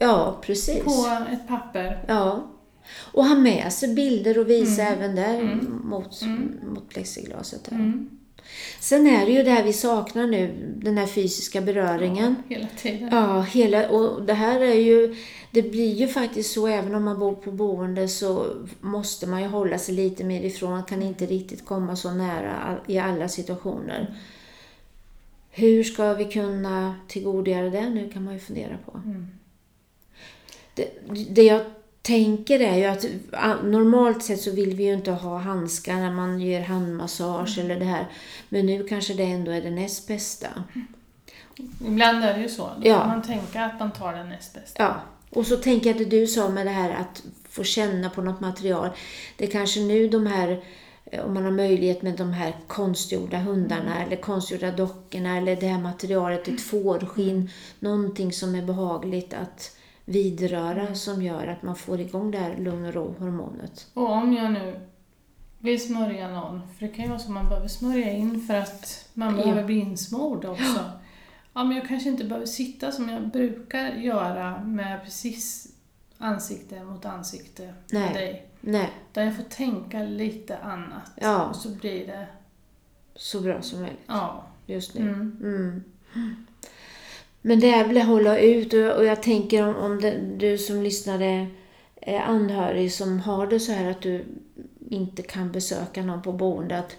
ja, 0.00 0.38
precis. 0.42 0.84
på 0.84 1.06
ett 1.32 1.48
papper. 1.48 2.04
Ja. 2.08 2.46
Och 3.12 3.24
ha 3.24 3.34
med 3.34 3.72
sig 3.72 3.94
bilder 3.94 4.38
och 4.38 4.50
visa 4.50 4.82
Mm. 4.82 4.94
även 4.98 5.16
där 5.16 5.40
Mm. 5.40 5.80
mot, 5.84 6.20
mot 6.74 6.88
plexiglaset. 6.88 7.64
Där. 7.64 7.92
Sen 8.80 9.06
är 9.06 9.26
det 9.26 9.32
ju 9.32 9.42
det 9.42 9.50
här 9.50 9.64
vi 9.64 9.72
saknar 9.72 10.26
nu, 10.26 10.74
den 10.76 10.98
här 10.98 11.06
fysiska 11.06 11.60
beröringen. 11.60 12.42
Hela 12.48 12.66
tiden. 12.76 13.08
Ja, 13.12 13.40
hela, 13.40 13.88
och 13.88 14.22
det 14.22 14.34
här 14.34 14.60
är 14.60 14.74
ju, 14.74 15.16
det 15.50 15.62
blir 15.62 15.94
ju 15.94 16.08
faktiskt 16.08 16.52
så 16.52 16.66
även 16.66 16.94
om 16.94 17.04
man 17.04 17.18
bor 17.18 17.34
på 17.34 17.50
boende 17.50 18.08
så 18.08 18.46
måste 18.80 19.26
man 19.26 19.42
ju 19.42 19.48
hålla 19.48 19.78
sig 19.78 19.94
lite 19.94 20.24
mer 20.24 20.42
ifrån, 20.42 20.70
man 20.70 20.84
kan 20.84 21.02
inte 21.02 21.26
riktigt 21.26 21.64
komma 21.64 21.96
så 21.96 22.10
nära 22.10 22.78
i 22.86 22.98
alla 22.98 23.28
situationer. 23.28 24.16
Hur 25.50 25.84
ska 25.84 26.14
vi 26.14 26.24
kunna 26.24 26.94
tillgodogöra 27.08 27.70
det 27.70 27.90
nu 27.90 28.10
kan 28.10 28.24
man 28.24 28.34
ju 28.34 28.40
fundera 28.40 28.78
på. 28.86 28.98
Mm. 29.04 29.26
Det, 30.74 30.88
det 31.30 31.42
jag 31.42 31.60
tänker 32.02 32.60
är 32.60 32.76
ju 32.76 32.84
att 32.84 33.04
normalt 33.64 34.22
sett 34.22 34.40
så 34.40 34.50
vill 34.50 34.74
vi 34.76 34.84
ju 34.84 34.94
inte 34.94 35.10
ha 35.12 35.38
handskar 35.38 35.94
när 35.94 36.12
man 36.12 36.40
ger 36.40 36.60
handmassage 36.60 37.58
eller 37.58 37.78
det 37.78 37.84
här. 37.84 38.06
Men 38.48 38.66
nu 38.66 38.84
kanske 38.88 39.14
det 39.14 39.24
ändå 39.24 39.50
är 39.50 39.62
det 39.62 39.70
näst 39.70 40.08
bästa. 40.08 40.48
Ibland 41.86 42.24
är 42.24 42.34
det 42.34 42.40
ju 42.42 42.48
så. 42.48 42.62
Då 42.62 42.88
Ja. 42.88 43.06
man 43.06 43.22
tänka 43.22 43.64
att 43.64 43.80
man 43.80 43.92
tar 43.92 44.12
den 44.12 44.28
näst 44.28 44.54
bästa. 44.54 44.82
Ja, 44.82 44.94
och 45.30 45.46
så 45.46 45.56
tänker 45.56 45.86
jag 45.86 45.92
att 46.02 46.10
det 46.10 46.18
du 46.20 46.26
sa 46.26 46.48
med 46.48 46.66
det 46.66 46.70
här 46.70 46.90
att 46.90 47.22
få 47.48 47.64
känna 47.64 48.10
på 48.10 48.22
något 48.22 48.40
material. 48.40 48.88
Det 49.36 49.44
är 49.44 49.50
kanske 49.50 49.80
nu 49.80 50.08
de 50.08 50.26
här, 50.26 50.64
eh, 51.04 51.24
om 51.24 51.34
man 51.34 51.44
har 51.44 51.50
möjlighet 51.50 52.02
med 52.02 52.16
de 52.16 52.32
här 52.32 52.56
konstgjorda 52.66 53.38
hundarna 53.38 54.04
eller 54.04 54.16
konstgjorda 54.16 54.70
dockorna 54.70 55.36
eller 55.36 55.56
det 55.56 55.66
här 55.66 55.80
materialet, 55.82 56.48
ett 56.48 56.60
fårskinn, 56.60 57.50
någonting 57.78 58.32
som 58.32 58.54
är 58.54 58.62
behagligt 58.62 59.34
att 59.34 59.76
vidröra 60.10 60.94
som 60.94 61.22
gör 61.22 61.46
att 61.46 61.62
man 61.62 61.76
får 61.76 62.00
igång 62.00 62.30
det 62.30 62.38
här 62.38 62.56
lugn 62.56 62.84
och 62.86 62.94
ro-hormonet. 62.94 63.86
Och 63.94 64.10
om 64.10 64.32
jag 64.32 64.52
nu 64.52 64.80
vill 65.58 65.86
smörja 65.86 66.28
någon, 66.28 66.60
för 66.78 66.86
det 66.86 66.92
kan 66.92 67.04
ju 67.04 67.08
vara 67.10 67.18
så 67.20 67.26
att 67.26 67.34
man 67.34 67.48
behöver 67.48 67.68
smörja 67.68 68.12
in 68.12 68.40
för 68.40 68.54
att 68.54 69.08
man 69.14 69.36
Ja. 69.36 69.42
behöver 69.42 69.64
bli 69.64 69.78
insmord 69.78 70.44
också. 70.44 70.90
Ja, 71.52 71.64
men 71.64 71.76
jag 71.76 71.88
kanske 71.88 72.08
inte 72.08 72.24
behöver 72.24 72.46
sitta 72.46 72.92
som 72.92 73.08
jag 73.08 73.28
brukar 73.28 73.88
göra 73.92 74.64
med 74.64 75.04
precis 75.04 75.72
ansikte 76.18 76.84
mot 76.84 77.04
ansikte 77.04 77.74
Nej. 77.92 78.02
med 78.02 78.14
dig. 78.14 78.46
Nej, 78.60 78.90
Där 79.12 79.24
jag 79.24 79.36
får 79.36 79.42
tänka 79.42 80.02
lite 80.02 80.58
annat. 80.58 81.10
Ja. 81.20 81.44
Och 81.46 81.56
så 81.56 81.68
blir 81.68 82.06
det, 82.06 82.26
så 83.14 83.40
bra 83.40 83.62
som 83.62 83.80
möjligt 83.80 84.00
ja. 84.06 84.46
just 84.66 84.94
nu. 84.94 85.00
Mm. 85.08 85.36
Mm. 85.42 85.84
Men 87.42 87.60
det 87.60 87.70
är 87.70 87.86
väl 87.86 87.98
att 87.98 88.06
hålla 88.06 88.38
ut 88.38 88.72
och, 88.72 88.96
och 88.96 89.04
jag 89.04 89.22
tänker 89.22 89.68
om, 89.68 89.76
om 89.76 90.00
det, 90.00 90.20
du 90.36 90.58
som 90.58 90.82
lyssnade 90.82 91.46
är 92.00 92.18
anhörig 92.18 92.92
som 92.92 93.20
har 93.20 93.46
det 93.46 93.60
så 93.60 93.72
här 93.72 93.90
att 93.90 94.02
du 94.02 94.24
inte 94.90 95.22
kan 95.22 95.52
besöka 95.52 96.02
någon 96.02 96.22
på 96.22 96.32
boende. 96.32 96.78
Att, 96.78 96.96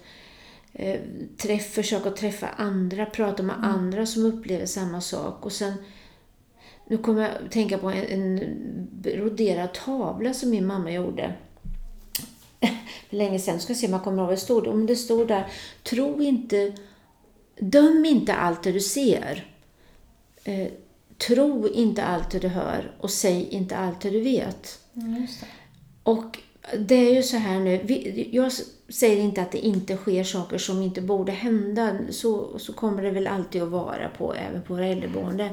eh, 0.72 1.00
träff, 1.36 1.72
försök 1.72 2.06
att 2.06 2.16
träffa 2.16 2.48
andra, 2.48 3.06
prata 3.06 3.42
med 3.42 3.56
andra 3.64 4.06
som 4.06 4.26
upplever 4.26 4.66
samma 4.66 5.00
sak. 5.00 5.46
Och 5.46 5.52
sen, 5.52 5.72
nu 6.86 6.98
kommer 6.98 7.22
jag 7.22 7.30
att 7.30 7.52
tänka 7.52 7.78
på 7.78 7.90
en, 7.90 8.04
en 8.04 8.40
broderad 8.90 9.72
tavla 9.72 10.34
som 10.34 10.50
min 10.50 10.66
mamma 10.66 10.92
gjorde. 10.92 11.34
För 13.08 13.16
länge 13.16 13.38
sedan, 13.38 13.60
ska 13.60 13.74
se 13.74 13.86
om 13.86 13.92
jag 13.92 14.04
kommer 14.04 14.18
ihåg 14.18 14.26
vad 14.26 14.36
det 14.36 14.40
stod. 14.40 14.66
Om 14.66 14.86
det 14.86 14.96
stod 14.96 15.28
där, 15.28 15.46
tro 15.82 16.22
inte, 16.22 16.72
döm 17.58 18.04
inte 18.04 18.34
allt 18.34 18.62
det 18.62 18.72
du 18.72 18.80
ser. 18.80 19.51
Eh, 20.44 20.68
tro 21.26 21.68
inte 21.68 22.04
allt 22.04 22.30
du 22.30 22.48
hör 22.48 22.94
och 23.00 23.10
säg 23.10 23.48
inte 23.48 23.76
allt 23.76 24.00
du 24.00 24.20
vet. 24.20 24.78
Mm, 24.94 25.26
det. 25.40 25.46
Och 26.02 26.38
det 26.78 26.94
är 26.94 27.14
ju 27.14 27.22
så 27.22 27.36
här 27.36 27.60
nu, 27.60 27.80
vi, 27.84 28.28
jag 28.32 28.52
säger 28.88 29.22
inte 29.22 29.42
att 29.42 29.52
det 29.52 29.58
inte 29.58 29.96
sker 29.96 30.24
saker 30.24 30.58
som 30.58 30.82
inte 30.82 31.00
borde 31.00 31.32
hända. 31.32 31.98
Så, 32.10 32.58
så 32.58 32.72
kommer 32.72 33.02
det 33.02 33.10
väl 33.10 33.26
alltid 33.26 33.62
att 33.62 33.68
vara 33.68 34.08
på, 34.08 34.34
även 34.34 34.62
på 34.62 34.74
våra 34.74 34.86
äldreboende. 34.86 35.50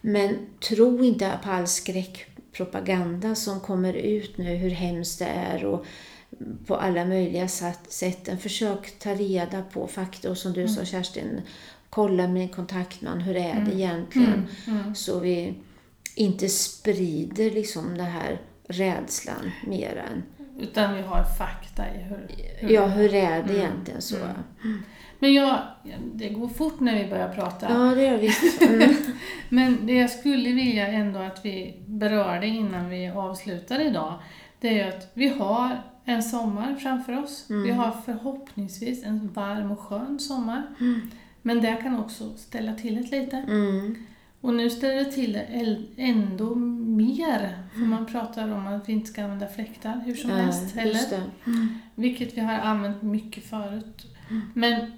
Men 0.00 0.36
tro 0.68 1.04
inte 1.04 1.38
på 1.44 1.50
all 1.50 1.66
skräckpropaganda 1.66 3.34
som 3.34 3.60
kommer 3.60 3.92
ut 3.94 4.38
nu, 4.38 4.54
hur 4.54 4.70
hemskt 4.70 5.18
det 5.18 5.24
är 5.24 5.64
och 5.64 5.86
på 6.66 6.76
alla 6.76 7.04
möjliga 7.04 7.48
sätt-. 7.48 8.40
Försök 8.40 8.98
ta 8.98 9.14
reda 9.14 9.62
på 9.62 9.86
fakta 9.86 10.30
och 10.30 10.38
som 10.38 10.52
du 10.52 10.68
sa 10.68 10.84
Kerstin, 10.84 11.40
kolla 11.96 12.28
med 12.28 12.54
kontaktman, 12.54 13.20
hur 13.20 13.36
är 13.36 13.60
det 13.60 13.74
egentligen? 13.74 14.46
Mm. 14.66 14.94
Så 14.94 15.20
vi 15.20 15.54
inte 16.14 16.48
sprider 16.48 17.50
liksom 17.50 17.96
den 17.98 18.06
här 18.06 18.40
rädslan 18.68 19.50
mer 19.66 20.04
än, 20.10 20.22
Utan 20.60 20.94
vi 20.94 21.02
har 21.02 21.24
fakta 21.24 21.82
i 21.94 21.98
hur, 21.98 22.28
hur 22.56 22.70
ja 22.70 22.86
hur 22.86 23.14
är 23.14 23.42
det 23.42 23.56
egentligen 23.58 24.02
så? 24.02 24.16
Men 25.18 25.34
jag, 25.34 25.58
det 26.14 26.28
går 26.28 26.48
fort 26.48 26.80
när 26.80 27.02
vi 27.02 27.10
börjar 27.10 27.28
prata. 27.28 27.66
Ja, 27.70 27.94
det 27.94 28.02
gör 28.02 28.18
vi. 28.18 28.30
Mm. 28.66 28.94
Men 29.48 29.86
det 29.86 29.92
jag 29.92 30.10
skulle 30.10 30.52
vilja 30.52 30.86
ändå 30.86 31.18
att 31.18 31.44
vi 31.44 31.82
berörde 31.86 32.46
innan 32.46 32.90
vi 32.90 33.08
avslutar 33.08 33.80
idag, 33.80 34.14
det 34.60 34.68
är 34.68 34.72
ju 34.72 34.82
att 34.82 35.10
vi 35.14 35.28
har 35.28 35.82
en 36.04 36.22
sommar 36.22 36.74
framför 36.74 37.22
oss. 37.22 37.44
Vi 37.48 37.70
har 37.70 37.92
förhoppningsvis 38.04 39.04
en 39.04 39.32
varm 39.32 39.70
och 39.70 39.80
skön 39.80 40.18
sommar. 40.20 40.62
Men 41.46 41.60
det 41.60 41.78
kan 41.82 41.98
också 42.00 42.32
ställa 42.36 42.74
till 42.74 42.94
det 42.94 43.20
lite. 43.20 43.36
Mm. 43.36 43.94
Och 44.40 44.54
nu 44.54 44.70
ställer 44.70 44.94
det 44.94 45.12
till 45.12 45.32
det 45.32 45.46
ändå 45.96 46.54
mer. 46.54 47.58
För 47.72 47.80
man 47.80 48.06
pratar 48.06 48.52
om 48.52 48.66
att 48.66 48.88
vi 48.88 48.92
inte 48.92 49.06
ska 49.10 49.22
använda 49.24 49.46
fläktar 49.48 50.02
hur 50.06 50.14
som 50.14 50.30
Ja, 50.30 50.36
helst 50.36 50.74
heller. 50.74 50.92
just 50.92 51.10
det. 51.10 51.22
Vilket 51.94 52.36
vi 52.36 52.40
har 52.40 52.52
använt 52.54 53.02
mycket 53.02 53.44
förut. 53.44 54.06
Men 54.54 54.92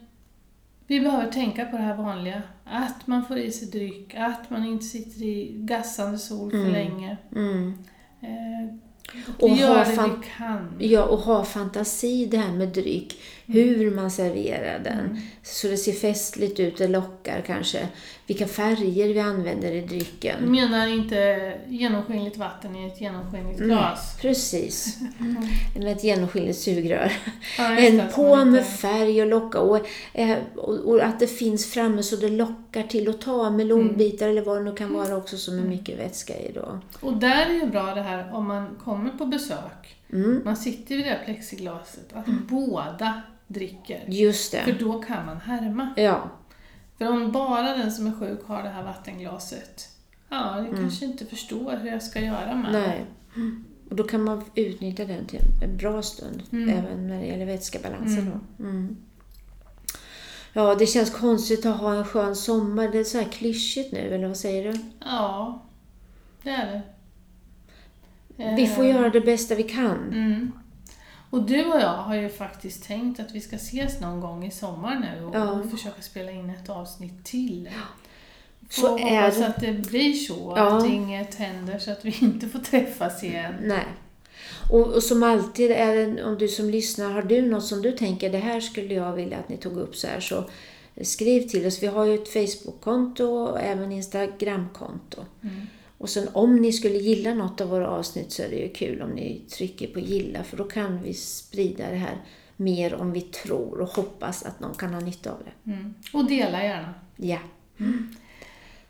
vi 0.87 1.01
behöver 1.01 1.33
tänka 1.33 1.65
på 1.65 1.77
det 1.77 1.83
här 1.83 1.97
vanliga. 1.97 2.43
Att 2.65 3.07
man 3.07 3.25
får 3.27 3.39
i 3.39 3.53
sig 3.53 3.69
dryck, 3.69 4.15
att 4.15 4.51
man 4.51 4.65
inte 4.65 4.85
sitter 4.85 5.23
i 5.23 5.53
gassande 5.55 6.19
sol 6.19 6.51
för 6.51 6.59
Mm. 6.59 6.73
länge. 6.73 7.17
Mm. 7.37 7.75
Eh, 8.21 8.75
Och 9.39 9.49
vi 9.49 9.61
gör 9.61 9.69
ha 9.77 9.85
det 9.85 9.91
vi 10.21 10.27
kan. 10.39 10.73
Ja, 10.79 11.05
och 11.05 11.19
ha 11.19 11.45
fantasi 11.45 12.27
det 12.27 12.37
här 12.37 12.53
med 12.53 12.69
dryck. 12.69 13.21
Hur 13.51 13.91
man 13.91 14.11
serverar 14.11 14.79
den. 14.85 14.99
Mm. 15.01 15.17
Så 15.43 15.69
det 15.69 15.77
ser 15.77 15.93
festligt 15.93 16.61
ut, 16.61 16.77
det 16.79 16.89
lockar 16.89 17.41
kanske. 17.47 17.89
Vilka 18.27 18.47
färger 18.47 19.09
vi 19.15 19.21
använder 19.21 19.73
i 19.73 19.81
drycken. 19.81 20.53
menar 20.53 20.87
inte 20.87 21.53
genomskinligt 21.69 22.37
vatten 22.37 22.77
i 22.77 22.87
ett 22.87 23.01
genomskinligt 23.01 23.61
glas. 23.61 24.17
Precis. 24.21 24.99
Med 25.77 25.93
ett 25.93 26.05
genomskinligt 26.05 26.59
sugrör. 26.59 27.13
Ja, 27.59 27.79
En 27.79 28.03
på 28.15 28.33
inte- 28.35 28.45
med 28.45 28.67
färg 28.67 29.23
och 29.23 29.29
locka. 29.29 29.59
Och, 29.61 29.81
eh, 30.13 30.37
och, 30.57 30.75
och 30.89 31.03
att 31.05 31.21
det 31.21 31.27
finns 31.27 31.67
framme 31.67 32.03
så 32.03 32.17
det 32.17 32.29
lockar 32.29 32.83
till 32.83 33.09
att 33.09 33.21
ta 33.21 33.51
melonbitar 33.51 34.29
eller 34.29 34.43
vad 34.43 34.57
det 34.57 34.65
nu 34.65 34.73
kan 34.75 34.93
vara 34.93 35.17
också 35.17 35.37
som 35.37 35.59
är 35.59 35.63
mycket 35.63 35.99
vätska 35.99 36.35
i 36.39 36.53
då. 36.55 36.81
Och 37.01 37.13
där 37.17 37.47
är 37.47 37.55
ju 37.55 37.67
bra 37.67 37.95
det 37.95 38.03
här 38.03 38.35
om 38.35 38.47
man 38.47 38.77
kommer 38.85 39.11
på 39.11 39.27
besök. 39.27 39.97
Mm. 40.13 40.41
Man 40.45 40.57
sitter 40.57 40.97
vid 40.97 41.05
det 41.05 41.11
där 41.11 41.23
plexiglaset. 41.25 42.13
Att 42.13 42.27
båda 42.49 43.23
dricker. 43.49 44.05
Just 44.07 44.55
För 44.55 44.73
det. 44.73 44.79
då 44.79 45.03
kan 45.03 45.27
man 45.27 45.37
härma. 45.41 45.95
Ja. 45.97 46.31
För 46.99 47.09
om 47.09 47.33
bara 47.33 47.77
den 47.77 47.93
som 47.93 48.07
är 48.07 48.13
sjuk 48.13 48.41
har 48.47 48.63
det 48.63 48.69
här 48.69 48.83
vattenglaset, 48.83 49.89
ja, 50.29 50.59
jag 50.67 50.77
kanske 50.77 51.05
inte 51.05 51.27
förstår 51.27 51.77
hur 51.77 51.91
jag 51.91 52.03
ska 52.03 52.21
göra 52.21 52.55
med. 52.55 52.73
Nej. 52.73 53.05
Och 53.91 53.97
då 53.97 54.05
kan 54.05 54.25
man 54.25 54.45
utnyttja 54.55 55.05
den 55.05 55.27
till 55.27 55.41
en 55.63 55.77
bra 55.77 56.03
stund. 56.03 56.43
Mm. 56.53 56.69
Även 56.69 57.07
när 57.09 57.21
det 57.21 57.27
gäller 57.27 57.47
vätskebalansen. 57.47 58.31
Då. 58.57 58.65
Mm. 58.65 58.97
Ja, 60.53 60.75
det 60.75 60.87
känns 60.87 61.11
konstigt 61.11 61.67
att 61.67 61.77
ha 61.77 61.95
en 61.95 62.05
skön 62.05 62.37
sommar. 62.37 62.89
Det 62.89 62.99
är 62.99 63.05
så 63.05 63.19
här 63.19 63.25
klyschigt 63.25 63.93
nu, 63.93 63.99
eller 63.99 64.29
vad 64.29 64.37
säger 64.37 64.73
du? 64.73 64.79
Ja, 65.05 65.63
det 66.43 66.51
är 66.51 66.67
det. 66.67 66.83
Vi 68.57 68.67
får 68.67 68.85
Eh, 68.85 68.91
göra 68.91 69.09
det 69.11 69.21
bästa 69.21 69.55
vi 69.55 69.63
kan. 69.63 70.13
Och 71.31 71.43
du 71.43 71.65
och 71.65 71.81
jag 71.81 71.97
har 71.97 72.15
ju 72.15 72.29
faktiskt 72.29 72.85
tänkt 72.85 73.21
att 73.21 73.33
vi 73.33 73.41
ska 73.41 73.57
ses 73.57 74.01
någon 74.01 74.21
gång 74.21 74.45
i 74.47 74.51
sommar 74.51 74.99
nu 74.99 75.25
och, 75.25 75.35
Ja. 75.35 75.51
och 75.51 75.71
försöka 75.71 76.03
spela 76.03 76.31
in 76.31 76.51
ett 76.51 76.69
avsnitt 76.71 77.25
till. 77.25 77.69
Så 78.71 78.99
är 78.99 79.23
hoppas 79.23 79.41
att 79.41 79.61
det 79.61 79.73
blir 79.73 80.13
så, 80.13 80.55
Ja. 80.57 80.79
att 80.79 80.87
inget 80.87 81.35
händer 81.35 81.79
så 81.79 81.91
att 81.91 82.05
vi 82.05 82.17
inte 82.21 82.49
får 82.49 82.59
träffas 82.59 83.25
igen. 83.25 83.55
Nej. 83.63 83.85
Och, 84.73 84.87
och 84.95 85.03
som 85.03 85.23
alltid, 85.23 85.71
är 85.71 85.97
det, 85.97 86.25
om 86.25 86.39
du 86.39 86.49
som 86.49 86.71
lyssnar, 86.71 87.11
har 87.11 87.23
du 87.23 87.43
något 87.43 87.65
som 87.65 87.83
du 87.83 87.93
tänker, 87.93 88.31
det 88.31 88.39
här 88.39 88.61
skulle 88.61 88.95
jag 88.95 89.13
vilja 89.13 89.39
att 89.39 89.49
ni 89.49 89.57
tog 89.57 89.77
upp 89.77 89.97
så 89.97 90.07
här, 90.07 90.21
så 90.21 90.45
skriv 91.03 91.49
till 91.49 91.67
oss. 91.67 91.83
Vi 91.83 91.87
har 91.87 92.05
ju 92.05 92.15
ett 92.15 92.33
Facebook-konto 92.33 93.25
och 93.25 93.61
även 93.61 93.93
Instagram-konto. 93.93 95.21
Mm. 95.43 95.67
Och 95.99 96.09
sen 96.09 96.29
om 96.33 96.57
ni 96.57 96.73
skulle 96.73 96.99
gilla 96.99 97.35
något 97.35 97.61
av 97.61 97.69
våra 97.69 97.89
avsnitt 97.89 98.33
så 98.33 98.43
är 98.43 98.49
det 98.49 98.57
ju 98.57 98.69
kul 98.69 99.03
om 99.03 99.11
ni 99.11 99.43
trycker 99.57 99.87
på 99.87 100.01
gilla, 100.01 100.45
för 100.45 100.57
då 100.57 100.65
kan 100.65 101.03
vi 101.03 101.15
sprida 101.15 101.91
det 101.91 101.97
här 101.97 102.25
mer 102.57 102.95
om 102.95 103.13
vi 103.13 103.21
tror 103.21 103.81
och 103.81 103.89
hoppas 103.89 104.43
att 104.43 104.61
någon 104.61 104.75
kan 104.75 104.95
ha 104.95 105.01
nytta 105.01 105.33
av 105.33 105.39
det. 105.45 105.71
Mm. 105.71 105.95
Och 106.13 106.25
dela 106.25 106.65
gärna. 106.65 106.95
Ja. 107.17 107.39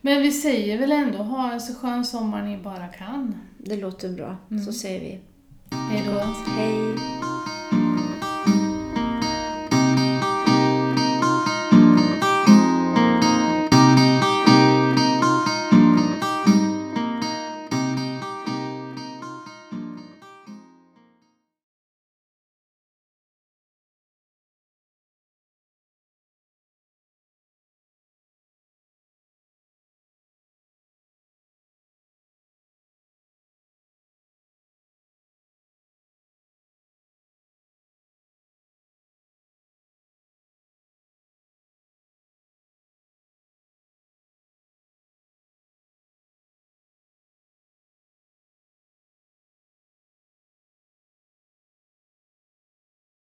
Men 0.01 0.21
vi 0.21 0.31
säger 0.31 0.77
väl 0.77 0.91
ändå, 0.91 1.17
ha 1.17 1.51
en 1.53 1.61
så 1.61 1.73
skön 1.73 2.05
sommar 2.05 2.43
ni 2.43 2.57
bara 2.57 2.87
kan. 2.87 3.35
Det 3.57 3.75
låter 3.75 4.09
bra. 4.09 4.37
Så 4.65 4.73
säger 4.73 4.99
vi 4.99 5.19
Hej 5.71 6.03
då. 6.05 6.19
hej. 6.51 6.88